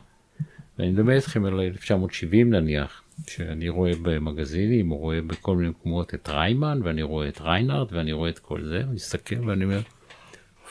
[0.80, 6.30] ואני מדבר איתכם על 1970 נניח, שאני רואה במגזינים, או רואה בכל מיני מקומות את
[6.30, 9.82] ריימן, ואני רואה את ריינהארדט, ואני רואה את כל זה, אני מסתכל ואני אומר,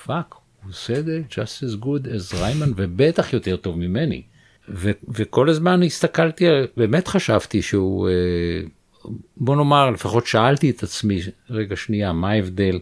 [0.04, 4.22] fuck, הוא עושה את זה just as good as ריימן, ובטח יותר טוב ממני.
[4.68, 6.44] ו- וכל הזמן הסתכלתי,
[6.76, 8.12] באמת חשבתי שהוא, אה,
[9.36, 12.78] בוא נאמר, לפחות שאלתי את עצמי, רגע שנייה, מה ההבדל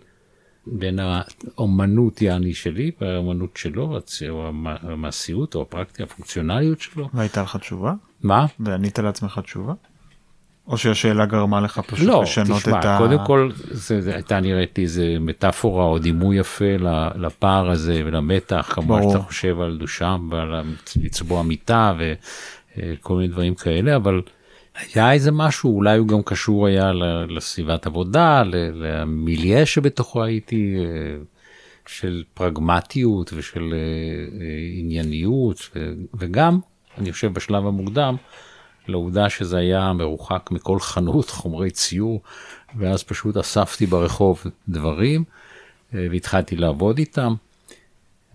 [0.67, 3.99] בין האומנות יעני שלי והאומנות שלו,
[4.29, 4.49] או
[4.83, 7.09] המעשיות או הפרקטיקה, הפונקציונליות שלו.
[7.15, 7.95] והייתה לך תשובה?
[8.23, 8.47] מה?
[8.61, 9.75] וענית לעצמך תשובה?
[10.69, 12.97] או שהשאלה גרמה לך פשוט לא, לשנות תשמע, את ה...
[12.99, 16.77] קודם כל, זה, זה הייתה נראית לי איזה מטאפורה או דימוי יפה
[17.15, 20.63] לפער הזה ולמתח, כמובן שאתה חושב על דושם ועל
[20.97, 24.23] לצבוע מיטה וכל מיני דברים כאלה, אבל
[24.95, 26.93] היה איזה משהו, אולי הוא גם קשור היה
[27.29, 28.43] לסביבת עבודה,
[28.75, 30.85] למיליה שבתוכו הייתי, אה,
[31.87, 33.79] של פרגמטיות ושל אה,
[34.41, 35.71] אה, ענייניות,
[36.15, 36.59] וגם,
[36.99, 38.17] אני חושב בשלב המוקדם,
[38.89, 42.21] לעובדה שזה היה מרוחק מכל חנות חומרי ציור,
[42.79, 45.25] ואז פשוט אספתי ברחוב דברים
[45.93, 47.35] והתחלתי לעבוד איתם.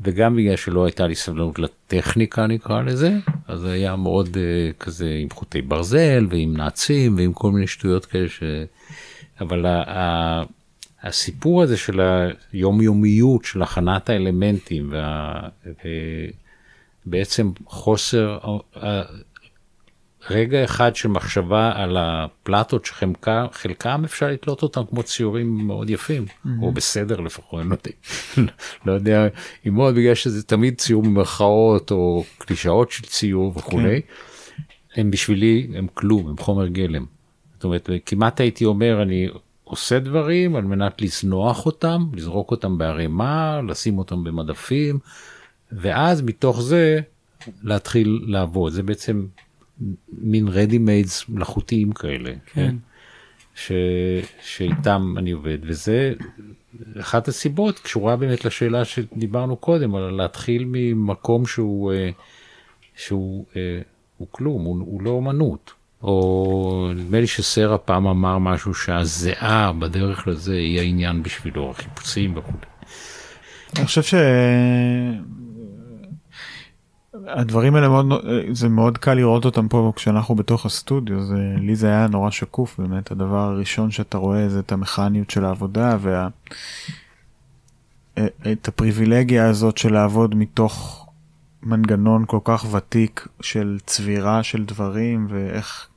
[0.01, 4.38] וגם בגלל שלא הייתה לי סבלנות לטכניקה נקרא לזה, אז זה היה מאוד uh,
[4.80, 8.43] כזה עם חוטי ברזל ועם נעצים ועם כל מיני שטויות כאלה ש...
[9.41, 9.66] אבל
[11.04, 12.01] הסיפור הזה של
[12.54, 14.93] היומיומיות של הכנת האלמנטים
[17.06, 18.38] ובעצם חוסר
[20.30, 26.49] רגע אחד של מחשבה על הפלטות שחלקם אפשר לתלות אותם כמו ציורים מאוד יפים, mm-hmm.
[26.61, 27.91] או בסדר לפחות, אני לא יודע,
[28.86, 29.28] לא יודע
[29.67, 35.01] אם מאוד בגלל שזה תמיד ציור במרכאות או קלישאות של ציור וכולי, כן.
[35.01, 37.05] הם בשבילי, הם כלום, הם חומר גלם.
[37.55, 39.28] זאת אומרת, כמעט הייתי אומר, אני
[39.63, 44.99] עושה דברים על מנת לזנוח אותם, לזרוק אותם בערימה, לשים אותם במדפים,
[45.71, 46.99] ואז מתוך זה
[47.63, 48.74] להתחיל לעבוד.
[48.74, 49.26] זה בעצם
[50.14, 52.32] מין רדי מיידס מלאכותיים כאלה.
[52.32, 52.40] כן.
[52.54, 52.76] כן?
[53.56, 53.72] ש,
[54.44, 56.14] שאיתם אני עובד וזה
[57.00, 62.10] אחת הסיבות קשורה באמת לשאלה שדיברנו קודם על להתחיל ממקום שהוא אה,
[62.96, 63.82] שהוא אה,
[64.18, 65.74] הוא כלום הוא, הוא לא אמנות
[66.04, 72.52] או נדמה לי שסרה פעם אמר משהו שהזיעה בדרך לזה היא העניין בשבילו החיפושים וכו'.
[73.78, 74.14] אני חושב ש...
[77.28, 81.88] הדברים האלה מאוד זה מאוד קל לראות אותם פה כשאנחנו בתוך הסטודיו זה לי זה
[81.88, 85.97] היה נורא שקוף באמת הדבר הראשון שאתה רואה זה את המכניות של העבודה
[88.18, 91.07] ואת הפריבילגיה הזאת של לעבוד מתוך
[91.64, 95.88] מנגנון כל כך ותיק של צבירה של דברים ואיך.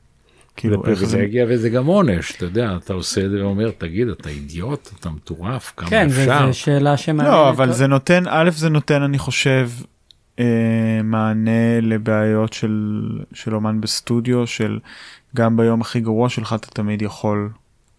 [0.57, 1.55] כאילו זה פריבילגיה זה...
[1.55, 5.73] וזה גם עונש אתה יודע אתה עושה את זה ואומר תגיד אתה אידיוט אתה מטורף
[5.77, 6.39] כמה כן, אפשר.
[6.39, 7.33] כן זו שאלה שמעניינת.
[7.33, 9.69] לא אבל זה נותן א' זה נותן אני חושב
[10.41, 14.79] אה, מענה לבעיות של, של אומן בסטודיו, של
[15.37, 17.51] גם ביום הכי גרוע שלך אתה תמיד יכול,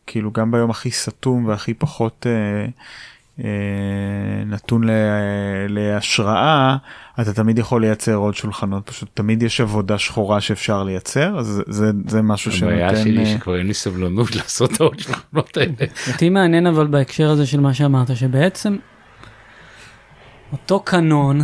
[0.08, 2.68] כאילו גם ביום הכי סתום והכי פחות אה,
[3.44, 4.94] אה, נתון לה,
[5.70, 6.78] להשראה,
[7.22, 11.92] אתה תמיד יכול לייצר עוד שולחנות, פשוט תמיד יש עבודה שחורה שאפשר לייצר, אז זה,
[12.08, 12.74] זה משהו שנותן...
[12.74, 15.74] הבעיה שלי אה, שכבר אין לי סבלנות לעשות את העוד שולחנות האלה.
[16.14, 18.78] אותי מעניין אבל בהקשר הזה של מה שאמרת, שבעצם
[20.52, 21.42] אותו קנון,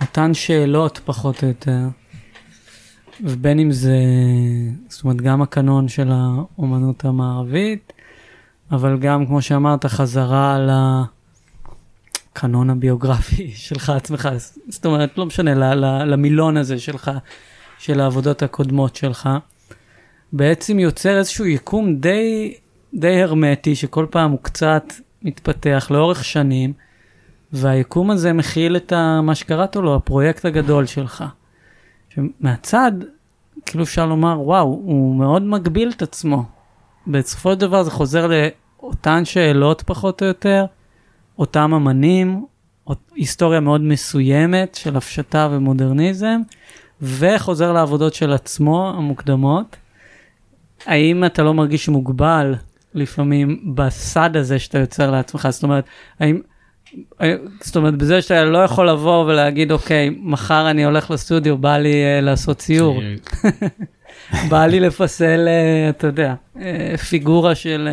[0.00, 1.80] אותן שאלות פחות או יותר,
[3.20, 3.96] ובין אם זה,
[4.88, 7.92] זאת אומרת, גם הקנון של האומנות המערבית,
[8.70, 10.58] אבל גם, כמו שאמרת, חזרה
[12.32, 14.28] לקנון הביוגרפי שלך עצמך,
[14.68, 15.74] זאת אומרת, לא משנה,
[16.04, 17.10] למילון הזה שלך,
[17.78, 19.28] של העבודות הקודמות שלך,
[20.32, 22.54] בעצם יוצר איזשהו יקום די,
[22.94, 24.92] די הרמטי, שכל פעם הוא קצת
[25.22, 26.72] מתפתח לאורך שנים,
[27.52, 31.24] והיקום הזה מכיל את ה, מה שקראת לו, הפרויקט הגדול שלך.
[32.08, 32.92] שמהצד,
[33.66, 36.44] כאילו אפשר לומר, וואו, הוא מאוד מגביל את עצמו.
[37.06, 40.64] בסופו של דבר זה חוזר לאותן שאלות פחות או יותר,
[41.38, 42.46] אותם אמנים,
[43.14, 46.40] היסטוריה מאוד מסוימת של הפשטה ומודרניזם,
[47.02, 49.76] וחוזר לעבודות של עצמו המוקדמות.
[50.86, 52.54] האם אתה לא מרגיש מוגבל
[52.94, 55.48] לפעמים בסד הזה שאתה יוצר לעצמך?
[55.50, 55.84] זאת אומרת,
[56.20, 56.40] האם...
[57.60, 61.92] זאת אומרת, בזה שאתה לא יכול לבוא ולהגיד, אוקיי, מחר אני הולך לסטודיו, בא לי
[61.92, 63.02] uh, לעשות ציור,
[64.50, 66.60] בא לי לפסל, uh, אתה יודע, uh,
[67.10, 67.88] פיגורה של...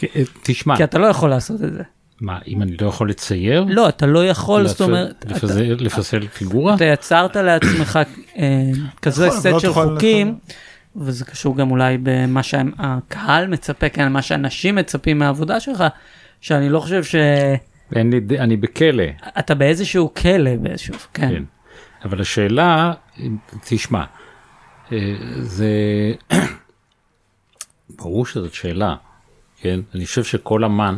[0.00, 0.02] Uh,
[0.42, 1.82] תשמע, כי אתה לא יכול לעשות את זה.
[2.20, 3.64] מה, אם אני לא יכול לצייר?
[3.68, 6.74] לא, אתה לא יכול, זאת לפ- אומרת, אתה, לפזר- לפסל פיגורה?
[6.74, 7.98] אתה יצרת לעצמך
[8.38, 8.70] אה,
[9.02, 10.38] כזה נכון, סט לא של חוקים,
[10.96, 15.84] וזה קשור גם אולי במה שהקהל מצפה, כן, מה שאנשים מצפים מהעבודה שלך,
[16.40, 17.02] שאני לא חושב
[17.94, 19.04] אין לי, אני בכלא.
[19.36, 21.28] שאתה באיזשהו כלא באיזשהו, כן.
[21.30, 21.42] כן.
[22.04, 22.92] אבל השאלה,
[23.64, 24.04] תשמע,
[24.92, 25.70] אה, זה
[27.98, 28.96] ברור שזאת שאלה,
[29.60, 29.80] כן?
[29.94, 30.96] אני חושב שכל אמן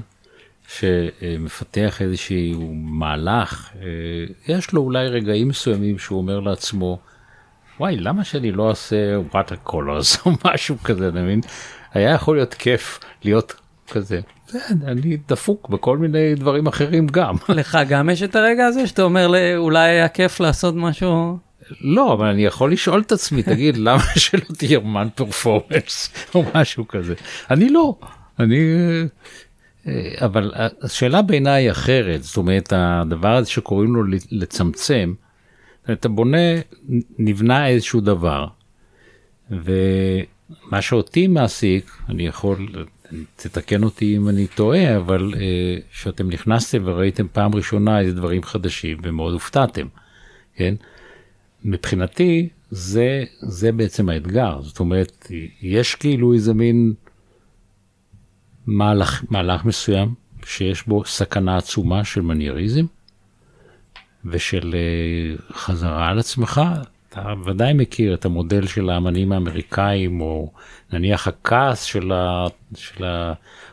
[0.68, 3.84] שמפתח איזשהו מהלך, אה,
[4.48, 6.98] יש לו אולי רגעים מסוימים שהוא אומר לעצמו,
[7.80, 8.96] וואי, למה שאני לא אעשה
[9.32, 11.40] water colors או משהו כזה, אתה מבין?
[11.92, 13.54] היה יכול להיות כיף להיות
[13.90, 14.20] כזה.
[14.84, 17.34] אני דפוק בכל מיני דברים אחרים גם.
[17.48, 21.38] לך גם יש את הרגע הזה שאתה אומר לי, אולי היה כיף לעשות משהו,
[21.80, 26.88] לא, אבל אני יכול לשאול את עצמי, תגיד, למה שלא תהיה מן פרפורמנס או משהו
[26.88, 27.14] כזה?
[27.50, 27.98] אני לא,
[28.38, 28.58] אני...
[29.86, 29.92] אה,
[30.24, 35.14] אבל השאלה בעיניי היא אחרת, זאת אומרת, הדבר הזה שקוראים לו לצמצם,
[35.92, 36.60] אתה בונה,
[37.18, 38.46] נבנה איזשהו דבר,
[39.50, 42.68] ומה שאותי מעסיק, אני יכול,
[43.36, 45.34] תתקן אותי אם אני טועה, אבל
[45.92, 49.86] כשאתם נכנסתם וראיתם פעם ראשונה איזה דברים חדשים ומאוד הופתעתם,
[50.54, 50.74] כן?
[51.64, 55.26] מבחינתי זה, זה בעצם האתגר, זאת אומרת,
[55.62, 56.94] יש כאילו איזה מין
[58.66, 62.84] מהלך, מהלך מסוים שיש בו סכנה עצומה של מנייריזם
[64.24, 66.60] ושל uh, חזרה על עצמך.
[67.08, 70.52] אתה ודאי מכיר את המודל של האמנים האמריקאים, או
[70.92, 73.04] נניח הכעס של, ה, של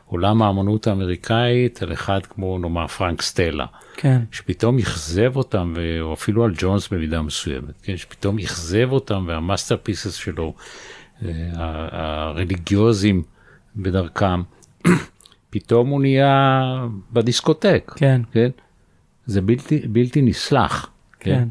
[0.06, 3.66] עולם האמנות האמריקאית על אחד כמו נאמר פרנק סטלה.
[3.98, 4.22] כן.
[4.32, 7.98] שפתאום אכזב אותם, או אפילו על ג'ונס במידה מסוימת, כן?
[7.98, 10.54] שפתאום אכזב אותם וה masterpieces שלו,
[11.22, 13.24] הרליגיוזים
[13.76, 14.42] בדרכם,
[15.50, 16.62] פתאום הוא נהיה
[17.14, 18.50] בדיסקוטק, כן, כן?
[19.26, 21.36] זה בלתי, בלתי נסלח, כן?
[21.36, 21.48] כן.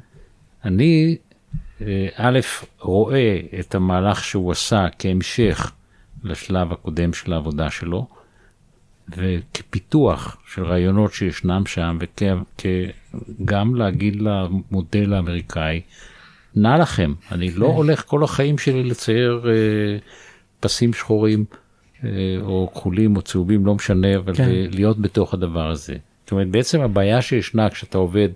[0.64, 1.16] אני,
[2.16, 2.39] א',
[2.80, 5.72] רואה את המהלך שהוא עשה כהמשך
[6.24, 8.07] לשלב הקודם של העבודה שלו,
[9.09, 11.99] וכפיתוח של רעיונות שישנם שם,
[13.41, 15.80] וגם להגיד למודל האמריקאי,
[16.57, 19.99] נע לכם, אני לא הולך כל החיים שלי לצייר אה,
[20.61, 21.45] פסים שחורים
[22.05, 22.09] אה,
[22.41, 24.49] או כחולים או צהובים, לא משנה, אבל כן.
[24.49, 25.97] אה, להיות בתוך הדבר הזה.
[26.22, 28.28] זאת אומרת, בעצם הבעיה שישנה כשאתה עובד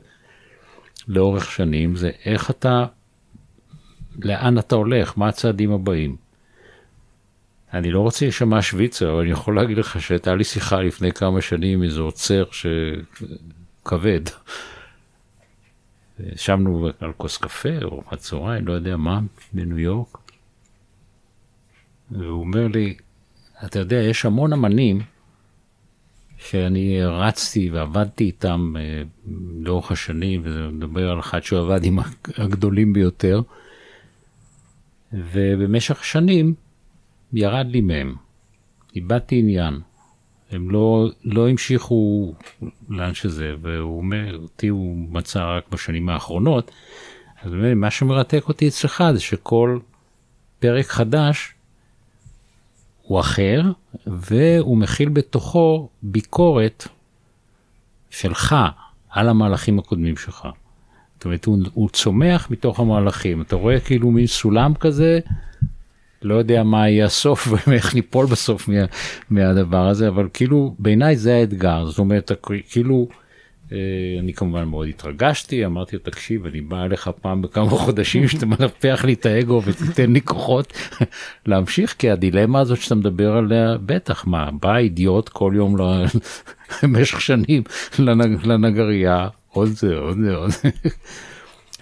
[1.08, 2.86] לאורך שנים, זה איך אתה,
[4.18, 6.16] לאן אתה הולך, מה הצעדים הבאים.
[7.72, 11.40] אני לא רוצה להישמע שוויצר, אבל אני יכול להגיד לך שהייתה לי שיחה לפני כמה
[11.40, 14.20] שנים עם איזה עוצר שכבד.
[16.20, 19.20] ישבנו על כוס קפה או ארוחת לא יודע מה,
[19.52, 20.18] בניו יורק.
[22.10, 22.96] והוא אומר לי,
[23.64, 25.00] אתה יודע, יש המון אמנים
[26.38, 29.02] שאני רצתי ועבדתי איתם אה,
[29.60, 31.98] לאורך השנים, וזה מדבר על אחד שהוא עבד עם
[32.36, 33.40] הגדולים ביותר,
[35.12, 36.54] ובמשך שנים
[37.32, 38.14] ירד לי מהם,
[38.96, 39.80] איבדתי עניין.
[40.50, 42.34] הם לא, לא המשיכו
[42.88, 46.70] לאן שזה, והוא אומר, אותי הוא מצא רק בשנים האחרונות.
[47.42, 49.78] אז מה שמרתק אותי אצלך זה שכל
[50.58, 51.54] פרק חדש
[53.02, 53.62] הוא אחר,
[54.06, 56.88] והוא מכיל בתוכו ביקורת
[58.10, 58.56] שלך
[59.10, 60.48] על המהלכים הקודמים שלך.
[61.18, 63.42] זאת אומרת, הוא, הוא צומח מתוך המהלכים.
[63.42, 65.20] אתה רואה כאילו מין סולם כזה,
[66.22, 68.84] לא יודע מה יהיה הסוף ואיך ניפול בסוף מה,
[69.30, 72.32] מהדבר הזה, אבל כאילו בעיניי זה האתגר, זאת אומרת,
[72.70, 73.08] כאילו
[73.72, 73.78] אה,
[74.20, 79.04] אני כמובן מאוד התרגשתי, אמרתי לו, תקשיב, אני בא אליך פעם בכמה חודשים שאתה מנפח
[79.04, 80.72] לי את האגו ותיתן לי כוחות
[81.46, 85.76] להמשיך, כי הדילמה הזאת שאתה מדבר עליה, בטח, מה, בא אידיוט כל יום
[86.82, 87.62] במשך שנים
[88.44, 89.28] לנגרייה,
[89.58, 90.68] עוד זה, עוד זה, עוד זה.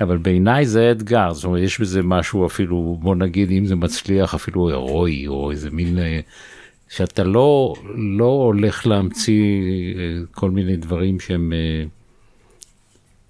[0.01, 4.35] אבל בעיניי זה אתגר, זאת אומרת, יש בזה משהו אפילו, בוא נגיד, אם זה מצליח,
[4.35, 5.99] אפילו הירואי, או איזה מין...
[5.99, 6.21] אה,
[6.89, 9.45] שאתה לא, לא הולך להמציא
[9.99, 11.85] אה, כל מיני דברים שהם אה,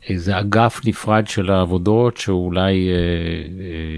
[0.09, 2.89] איזה אגף נפרד של העבודות שאולי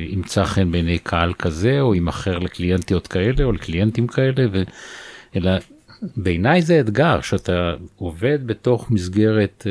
[0.09, 4.63] ימצא חן בעיני קהל כזה או יימכר לקליינטיות כאלה או לקליינטים כאלה, ו...
[5.37, 5.51] אלא
[6.17, 9.67] בעיניי זה אתגר שאתה עובד בתוך מסגרת,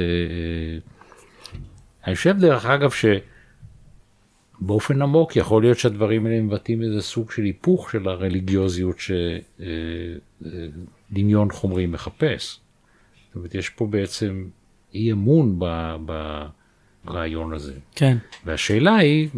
[2.08, 3.06] אני חושב דרך אגב ש...
[4.60, 8.98] באופן עמוק יכול להיות שהדברים האלה מבטאים איזה סוג של היפוך של הרליגיוזיות
[11.12, 12.60] שדמיון חומרי מחפש.
[13.28, 14.48] זאת אומרת, יש פה בעצם
[14.94, 15.60] אי אמון
[17.06, 17.74] ברעיון הזה.
[17.96, 18.18] כן.
[18.46, 19.30] והשאלה היא,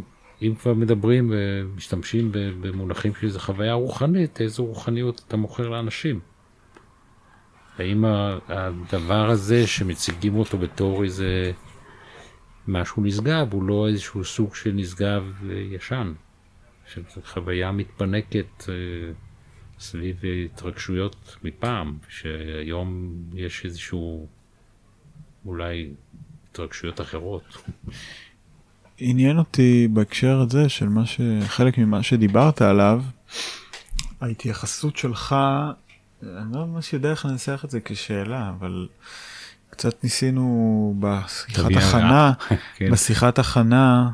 [0.42, 6.20] אם כבר מדברים ומשתמשים במונחים של איזה חוויה רוחנית, איזו רוחניות אתה מוכר לאנשים?
[7.80, 8.05] האם
[8.47, 11.51] הדבר הזה שמציגים אותו בתור איזה
[12.67, 16.13] משהו נשגב הוא לא איזשהו סוג של נשגב אה, ישן,
[16.93, 18.73] של חוויה מתפנקת אה,
[19.80, 24.27] סביב התרגשויות מפעם, שהיום יש איזשהו
[25.45, 25.89] אולי
[26.51, 27.57] התרגשויות אחרות.
[28.97, 33.03] עניין אותי בהקשר הזה של מה שחלק ממה שדיברת עליו,
[34.21, 35.36] ההתייחסות שלך,
[36.24, 38.88] אני לא ממש יודע איך לנסח את זה כשאלה, אבל
[39.70, 42.32] קצת ניסינו בשיחת הכנה,
[42.78, 42.91] כן.
[42.91, 44.09] בשיחת הכנה,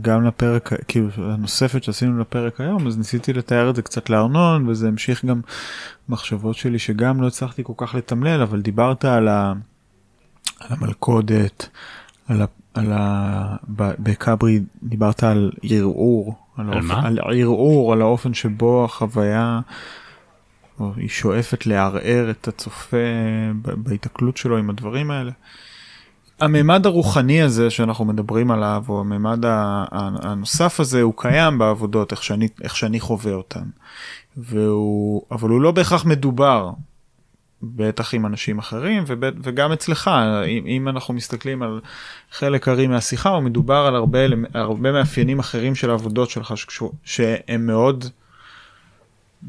[0.00, 4.88] גם לפרק, כאילו הנוספת שעשינו לפרק היום, אז ניסיתי לתאר את זה קצת לארנון, וזה
[4.88, 5.40] המשיך גם
[6.08, 9.52] מחשבות שלי שגם לא הצלחתי כל כך לתמלל, אבל דיברת על, ה,
[10.60, 11.68] על המלכודת,
[12.28, 12.44] על ה...
[12.74, 13.56] על ה...
[13.76, 17.04] בכברי דיברת על ערעור, על, על, האופ...
[17.04, 19.60] על ערעור, על האופן שבו החוויה
[20.80, 22.96] או היא שואפת לערער את הצופה
[23.62, 25.30] בהיתקלות שלו עם הדברים האלה.
[26.40, 29.38] הממד הרוחני הזה שאנחנו מדברים עליו, או הממד
[30.22, 33.64] הנוסף הזה, הוא קיים בעבודות, איך שאני, איך שאני חווה אותן.
[34.36, 36.70] והוא, אבל הוא לא בהכרח מדובר,
[37.62, 40.10] בטח עם אנשים אחרים, ובט, וגם אצלך,
[40.48, 41.80] אם, אם אנחנו מסתכלים על
[42.32, 44.18] חלק הארי מהשיחה, הוא מדובר על הרבה,
[44.54, 46.54] הרבה מאפיינים אחרים של העבודות שלך,
[47.04, 48.04] שהם מאוד...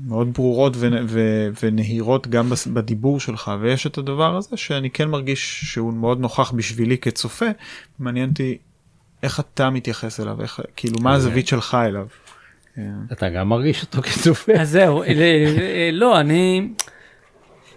[0.03, 5.61] מאוד ברורות ו- ו- ונהירות גם בדיבור שלך ויש את הדבר הזה שאני כן מרגיש
[5.63, 7.45] שהוא מאוד נוכח בשבילי כצופה
[7.99, 8.57] מעניין אותי
[9.23, 12.07] איך אתה מתייחס אליו איך כאילו מה הזווית שלך אליו.
[13.11, 14.53] אתה גם מרגיש אותו כצופה.
[14.53, 15.03] אז זהו
[15.91, 16.69] לא אני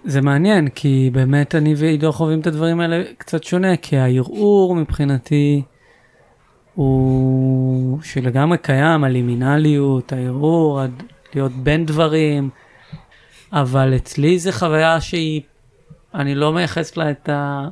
[0.04, 5.62] זה מעניין כי באמת אני ועידו חווים את הדברים האלה קצת שונה כי הערעור מבחינתי.
[6.74, 10.80] הוא שלגמרי קיים הלימינליות הערעור
[11.34, 12.50] להיות בין דברים,
[13.52, 15.40] אבל אצלי זה חוויה שהיא,
[16.14, 17.68] אני לא מייחס לה את, ה,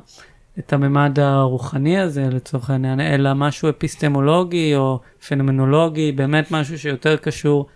[0.59, 7.67] את הממד הרוחני הזה לצורך העניין, אלא משהו אפיסטמולוגי או פנומנולוגי, באמת משהו שיותר קשור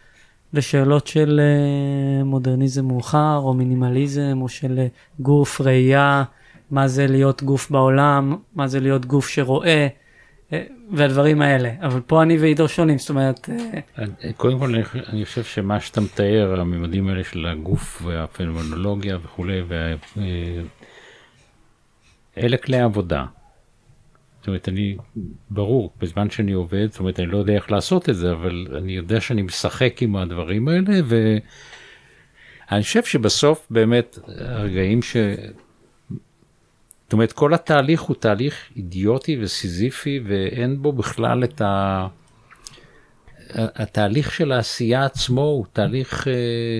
[0.54, 6.24] לשאלות של uh, מודרניזם מאוחר או מינימליזם או של uh, גוף, ראייה,
[6.72, 9.88] מה זה להיות גוף בעולם, מה זה להיות גוף שרואה.
[10.92, 13.50] והדברים האלה, אבל פה אני ועידו שונים, זאת אומרת...
[14.00, 14.76] אה, קודם כל
[15.10, 19.94] אני חושב שמה שאתה מתאר, הממדים האלה של הגוף והפנומנולוגיה וכולי, וה...
[20.18, 20.62] אה,
[22.38, 23.26] אלה כלי עבודה.
[24.40, 24.98] זאת אומרת, אני,
[25.50, 28.92] ברור, בזמן שאני עובד, זאת אומרת, אני לא יודע איך לעשות את זה, אבל אני
[28.92, 31.00] יודע שאני משחק עם הדברים האלה,
[32.70, 35.16] ואני חושב שבסוף באמת הרגעים ש...
[37.12, 42.08] זאת אומרת, כל התהליך הוא תהליך אידיוטי וסיזיפי, ואין בו בכלל את ה...
[43.54, 46.80] התהליך של העשייה עצמו הוא תהליך אה,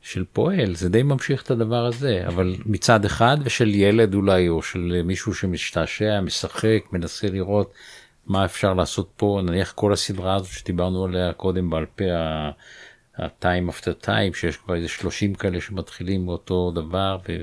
[0.00, 4.62] של פועל, זה די ממשיך את הדבר הזה, אבל מצד אחד, ושל ילד אולי, או
[4.62, 7.74] של מישהו שמשתעשע, משחק, מנסה לראות
[8.26, 12.04] מה אפשר לעשות פה, נניח כל הסדרה הזו שדיברנו עליה קודם בעל פה,
[13.18, 17.42] ה-time after time, שיש כבר איזה 30 כאלה שמתחילים מאותו דבר, ו...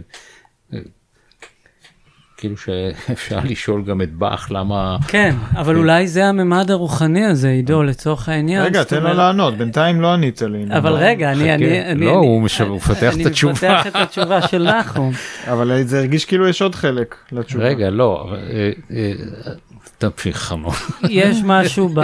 [2.39, 4.97] כאילו שאפשר לשאול גם את באך למה...
[5.07, 5.79] כן, אבל כן.
[5.79, 8.63] אולי זה הממד הרוחני הזה, עידו, לצורך העניין.
[8.63, 10.65] רגע, תן לו לענות, בינתיים לא ענית לי.
[10.77, 11.53] אבל רגע, אני...
[11.91, 13.51] אני לא, הוא מפתח את התשובה.
[13.51, 15.11] אני מפתח את התשובה של נחום.
[15.47, 17.63] אבל זה הרגיש כאילו יש עוד חלק לתשובה.
[17.63, 19.13] רגע, לא, אה, אה,
[19.97, 20.73] תמשיך חמור.
[21.09, 21.99] יש משהו ב...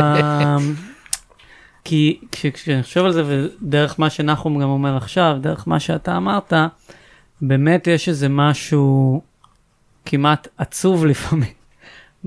[1.83, 6.53] כי כשאני חושב על זה, ודרך מה שנחום גם אומר עכשיו, דרך מה שאתה אמרת,
[7.41, 9.21] באמת יש איזה משהו...
[10.05, 11.53] כמעט עצוב לפעמים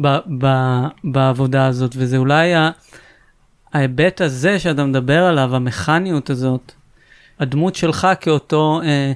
[0.00, 0.46] ב, ב,
[1.04, 2.70] בעבודה הזאת, וזה אולי ה,
[3.72, 6.72] ההיבט הזה שאתה מדבר עליו, המכניות הזאת,
[7.40, 9.12] הדמות שלך כאותו אה,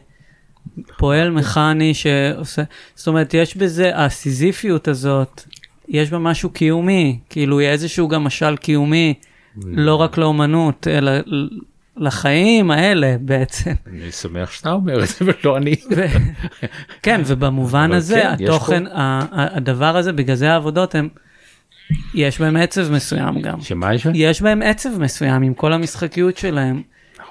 [0.99, 2.63] פועל מכני שעושה,
[2.95, 5.43] זאת אומרת, יש בזה, הסיזיפיות הזאת,
[5.89, 9.15] יש בה משהו קיומי, כאילו איזשהו גם משל קיומי,
[9.57, 11.13] לא רק לאומנות, אלא
[11.97, 13.73] לחיים האלה בעצם.
[13.87, 15.75] אני שמח שאתה אומר את זה ולא אני.
[17.03, 18.83] כן, ובמובן הזה, כן, התוכן,
[19.33, 21.09] הדבר הזה, בגלל זה העבודות הם,
[22.15, 23.61] יש בהם עצב מסוים גם.
[23.61, 24.07] שמה יש?
[24.15, 26.83] יש בהם עצב מסוים עם כל המשחקיות שלהם,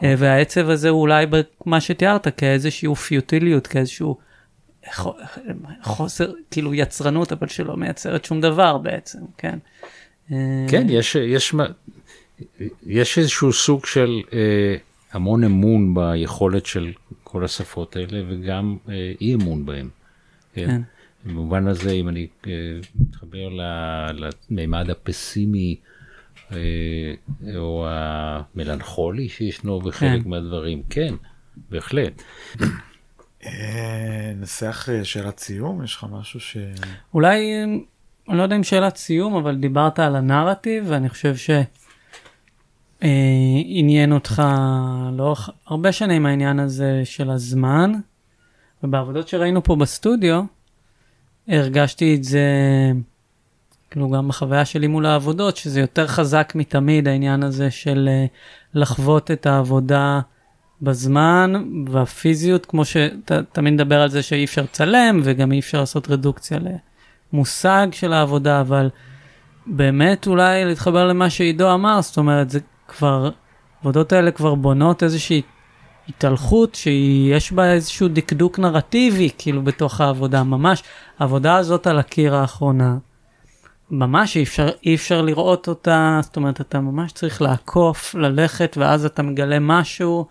[0.03, 1.25] אה, והעצב הזה הוא אולי
[1.65, 4.17] מה שתיארת כאיזשהו פיוטיליות, כאיזשהו
[4.93, 5.13] חו-
[5.83, 9.57] חוסר, כאילו יצרנות, אבל שלא מייצרת שום דבר בעצם, כן.
[10.31, 10.37] אה,
[10.69, 11.55] כן, יש, יש,
[12.85, 14.75] יש איזשהו סוג של אה,
[15.11, 16.91] המון אמון ביכולת של
[17.23, 19.89] כל השפות האלה וגם אה, אי אמון בהם.
[20.53, 20.67] כן.
[20.67, 20.81] כן.
[21.25, 22.51] במובן הזה, אם אני אה,
[22.99, 23.49] מתחבר
[24.49, 25.75] למימד הפסימי
[26.51, 26.57] אה,
[27.55, 30.29] או המלנכולי שישנו בחלק כן.
[30.29, 31.13] מהדברים, כן,
[31.69, 32.21] בהחלט.
[33.45, 36.57] אה, ננסח אה, שאלת סיום, יש לך משהו ש...
[37.13, 37.63] אולי, אה,
[38.29, 41.35] אני לא יודע אם שאלת סיום, אבל דיברת על הנרטיב, ואני חושב
[43.01, 44.43] שעניין אותך
[45.13, 47.91] לאורך הרבה שנים העניין הזה של הזמן,
[48.83, 50.43] ובעבודות שראינו פה בסטודיו,
[51.47, 52.41] הרגשתי את זה,
[53.91, 58.25] כאילו גם בחוויה שלי מול העבודות, שזה יותר חזק מתמיד העניין הזה של אה,
[58.73, 60.19] לחוות את העבודה
[60.81, 61.53] בזמן
[61.89, 66.59] והפיזיות, כמו שתמיד נדבר על זה שאי אפשר לצלם וגם אי אפשר לעשות רדוקציה
[67.33, 68.89] למושג של העבודה, אבל
[69.65, 72.59] באמת אולי להתחבר למה שעידו אמר, זאת אומרת, זה
[72.91, 73.29] כבר,
[73.77, 75.41] העבודות האלה כבר בונות איזושהי
[76.09, 80.83] התהלכות שיש בה איזשהו דקדוק נרטיבי, כאילו בתוך העבודה, ממש.
[81.19, 82.97] העבודה הזאת על הקיר האחרונה,
[83.91, 89.05] ממש אי אפשר, אי אפשר לראות אותה, זאת אומרת, אתה ממש צריך לעקוף, ללכת, ואז
[89.05, 90.27] אתה מגלה משהו.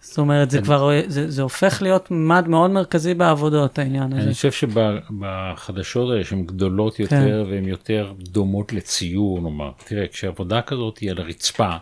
[0.00, 0.64] זאת אומרת, זה כן.
[0.64, 4.22] כבר, זה, זה הופך להיות ממד מאוד מרכזי בעבודות, העניין הזה.
[4.22, 10.98] אני חושב שבחדשות האלה שהן גדולות יותר והן יותר דומות לציור נאמר תראה כשעבודה כזאת
[10.98, 11.76] היא על הרצפה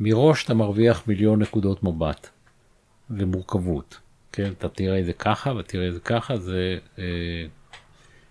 [0.00, 2.28] מראש אתה מרוויח מיליון נקודות מבט
[3.10, 3.98] ומורכבות
[4.32, 7.04] כן אתה תראה את זה ככה ותראה את זה ככה זה אה,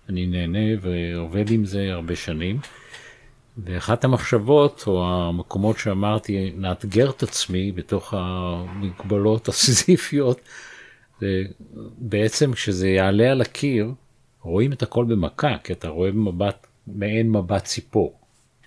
[0.10, 2.60] אני נהנה ועובד עם זה הרבה שנים.
[3.58, 10.40] ואחת המחשבות או המקומות שאמרתי נאתגר את עצמי בתוך המגבלות הסיזיפיות
[11.20, 11.44] זה
[11.98, 13.92] בעצם כשזה יעלה על הקיר,
[14.42, 18.19] רואים את הכל במכה, כי אתה רואה במבט, מעין מבט ציפור.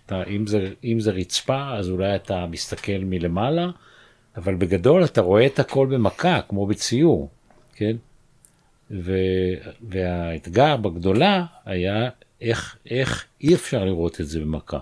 [0.07, 3.69] אתה, אם, זה, אם זה רצפה, אז אולי אתה מסתכל מלמעלה,
[4.37, 7.29] אבל בגדול אתה רואה את הכל במכה, כמו בציור,
[7.75, 7.97] כן?
[8.91, 9.13] ו,
[9.89, 12.09] והאתגר בגדולה היה
[12.41, 14.79] איך, איך אי אפשר לראות את זה במכה.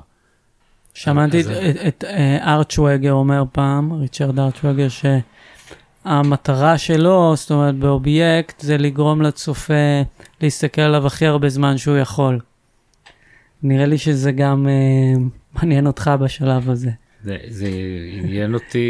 [0.95, 4.87] שמעתי את, אז- את, את אה, ארצ'ווגר אומר פעם, ריצ'רד ארצ'ווגר,
[6.05, 10.03] שהמטרה שלו, זאת אומרת באובייקט, זה לגרום לצופה
[10.41, 12.41] להסתכל עליו הכי הרבה זמן שהוא יכול.
[13.63, 15.23] נראה לי שזה גם אה,
[15.55, 16.91] מעניין אותך בשלב הזה.
[17.23, 17.69] זה, זה
[18.13, 18.87] עניין אותי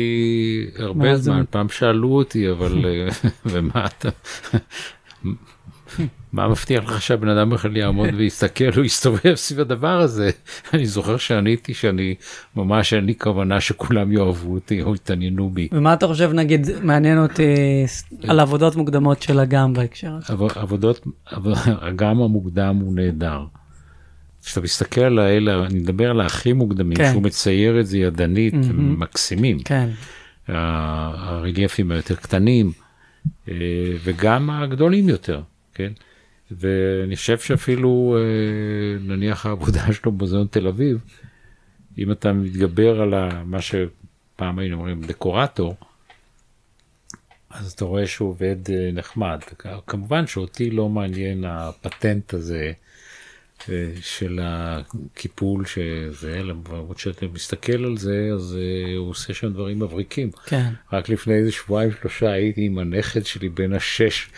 [0.79, 1.17] הרבה?
[1.17, 3.09] זמן, פעם שאלו אותי, אבל אה,
[3.51, 4.09] ומה אתה,
[6.33, 10.31] מה מבטיח לך שהבן אדם בכלל יעמוד ויסתכל, הוא יסתובב סביב הדבר הזה?
[10.75, 12.15] אני זוכר שעניתי שאני,
[12.57, 15.69] ממש אין לי כוונה שכולם יאהבו אותי או יתעניינו בי.
[15.73, 17.55] ומה אתה חושב, נגיד, מעניין אותי
[18.29, 20.33] על עבודות מוקדמות של אגם בהקשר הזה?
[20.33, 21.47] עב- עבודות, עב-
[21.81, 23.41] הגם המוקדם הוא נהדר.
[24.45, 27.11] כשאתה מסתכל על האלה, אני מדבר על הכי מוקדמים, כן.
[27.13, 28.55] שהוא מצייר את זה ידנית.
[28.55, 29.63] הם מקסימים.
[29.63, 29.89] כן,
[30.49, 30.53] ה-
[31.31, 32.73] הרליפים היותר קטנים
[33.49, 33.55] אה,
[34.05, 35.43] וגם הגדולים יותר,
[35.75, 35.93] כן?
[36.51, 38.23] ואני חושב שאפילו אה,
[39.01, 40.99] נניח העבודה שלו במוזיאון תל אביב,
[41.99, 43.15] אם אתה מתגבר על
[43.45, 45.75] מה שפעם היינו אומרים דקורטור,
[47.51, 49.41] אז אתה רואה שהוא עובד אה, נחמד.
[49.87, 52.73] כמובן שאותי לא מעניין הפטנט הזה
[54.01, 60.31] של הקיפול שזה, למרות שאתה מסתכל על זה, אז אה, הוא עושה שם דברים מבריקים.
[60.47, 60.71] כן.
[60.93, 64.31] רק לפני איזה שבועיים שלושה הייתי עם הנכד שלי בן השש,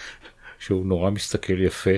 [0.58, 1.90] שהוא נורא מסתכל יפה,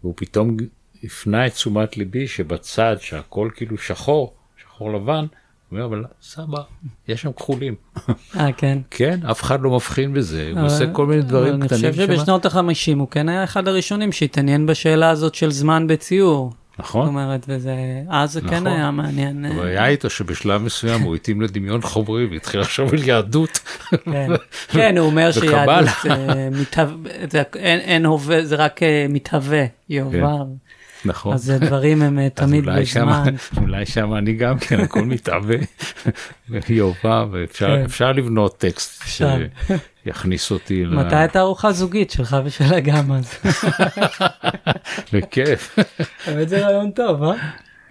[0.00, 0.56] והוא פתאום
[1.04, 5.26] הפנה את תשומת ליבי שבצד שהכל כאילו שחור, שחור לבן,
[5.74, 6.58] אומר, אבל סבא,
[7.08, 7.74] יש שם כחולים.
[8.36, 8.78] אה, כן.
[8.90, 12.46] כן, אף אחד לא מבחין בזה, הוא עושה כל מיני דברים אני קטנים חושב שבשנות
[12.46, 12.58] ה-50
[12.98, 16.50] הוא כן היה אחד הראשונים שהתעניין בשאלה הזאת של זמן בציור.
[16.50, 17.06] זאת נכון?
[17.06, 17.72] אומרת, וזה,
[18.08, 18.66] אז זה כן נכון.
[18.66, 19.44] היה מעניין.
[19.44, 23.58] אה, הבעיה איתו שבשלב מסוים הוא התאים לדמיון חומרי והתחיל לחשוב על יהדות.
[24.04, 24.28] כן,
[24.72, 25.32] כן, הוא אומר.
[25.32, 26.96] שיהדות אה, מתהווה,
[27.30, 30.44] זה- אין- הווה, זה רק אה, מתהווה, יועבר.
[31.04, 31.34] נכון.
[31.34, 32.86] אז דברים הם אה, תמיד אולי בזמן.
[33.02, 33.24] שמה-
[33.62, 35.56] אולי שם אני גם כן, הכל מתהווה,
[36.68, 37.84] יובא, ואפשר כן.
[37.84, 39.36] אפשר לבנות טקסט אפשר.
[40.04, 43.34] שיכניס אותי מתי הייתה ארוחה זוגית שלך ושל אגם אז?
[45.12, 45.78] בכיף.
[46.26, 47.32] האמת זה רעיון טוב, אה?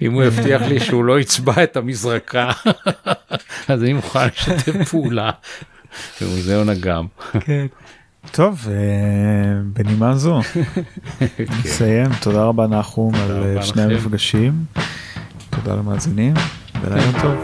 [0.01, 2.51] אם הוא יבטיח לי שהוא לא יצבע את המזרקה,
[3.67, 5.31] אז אני מוכן לשתף פעולה.
[6.21, 7.05] במוזיאון אגם.
[7.39, 7.65] כן.
[8.31, 8.73] טוב, אה,
[9.73, 10.39] בנימה זו,
[11.65, 12.09] נסיים.
[12.21, 13.81] תודה רבה נחום על אה, שני.
[13.81, 14.65] המפגשים.
[15.49, 16.33] תודה למאזינים,
[16.81, 17.35] ולילה טוב.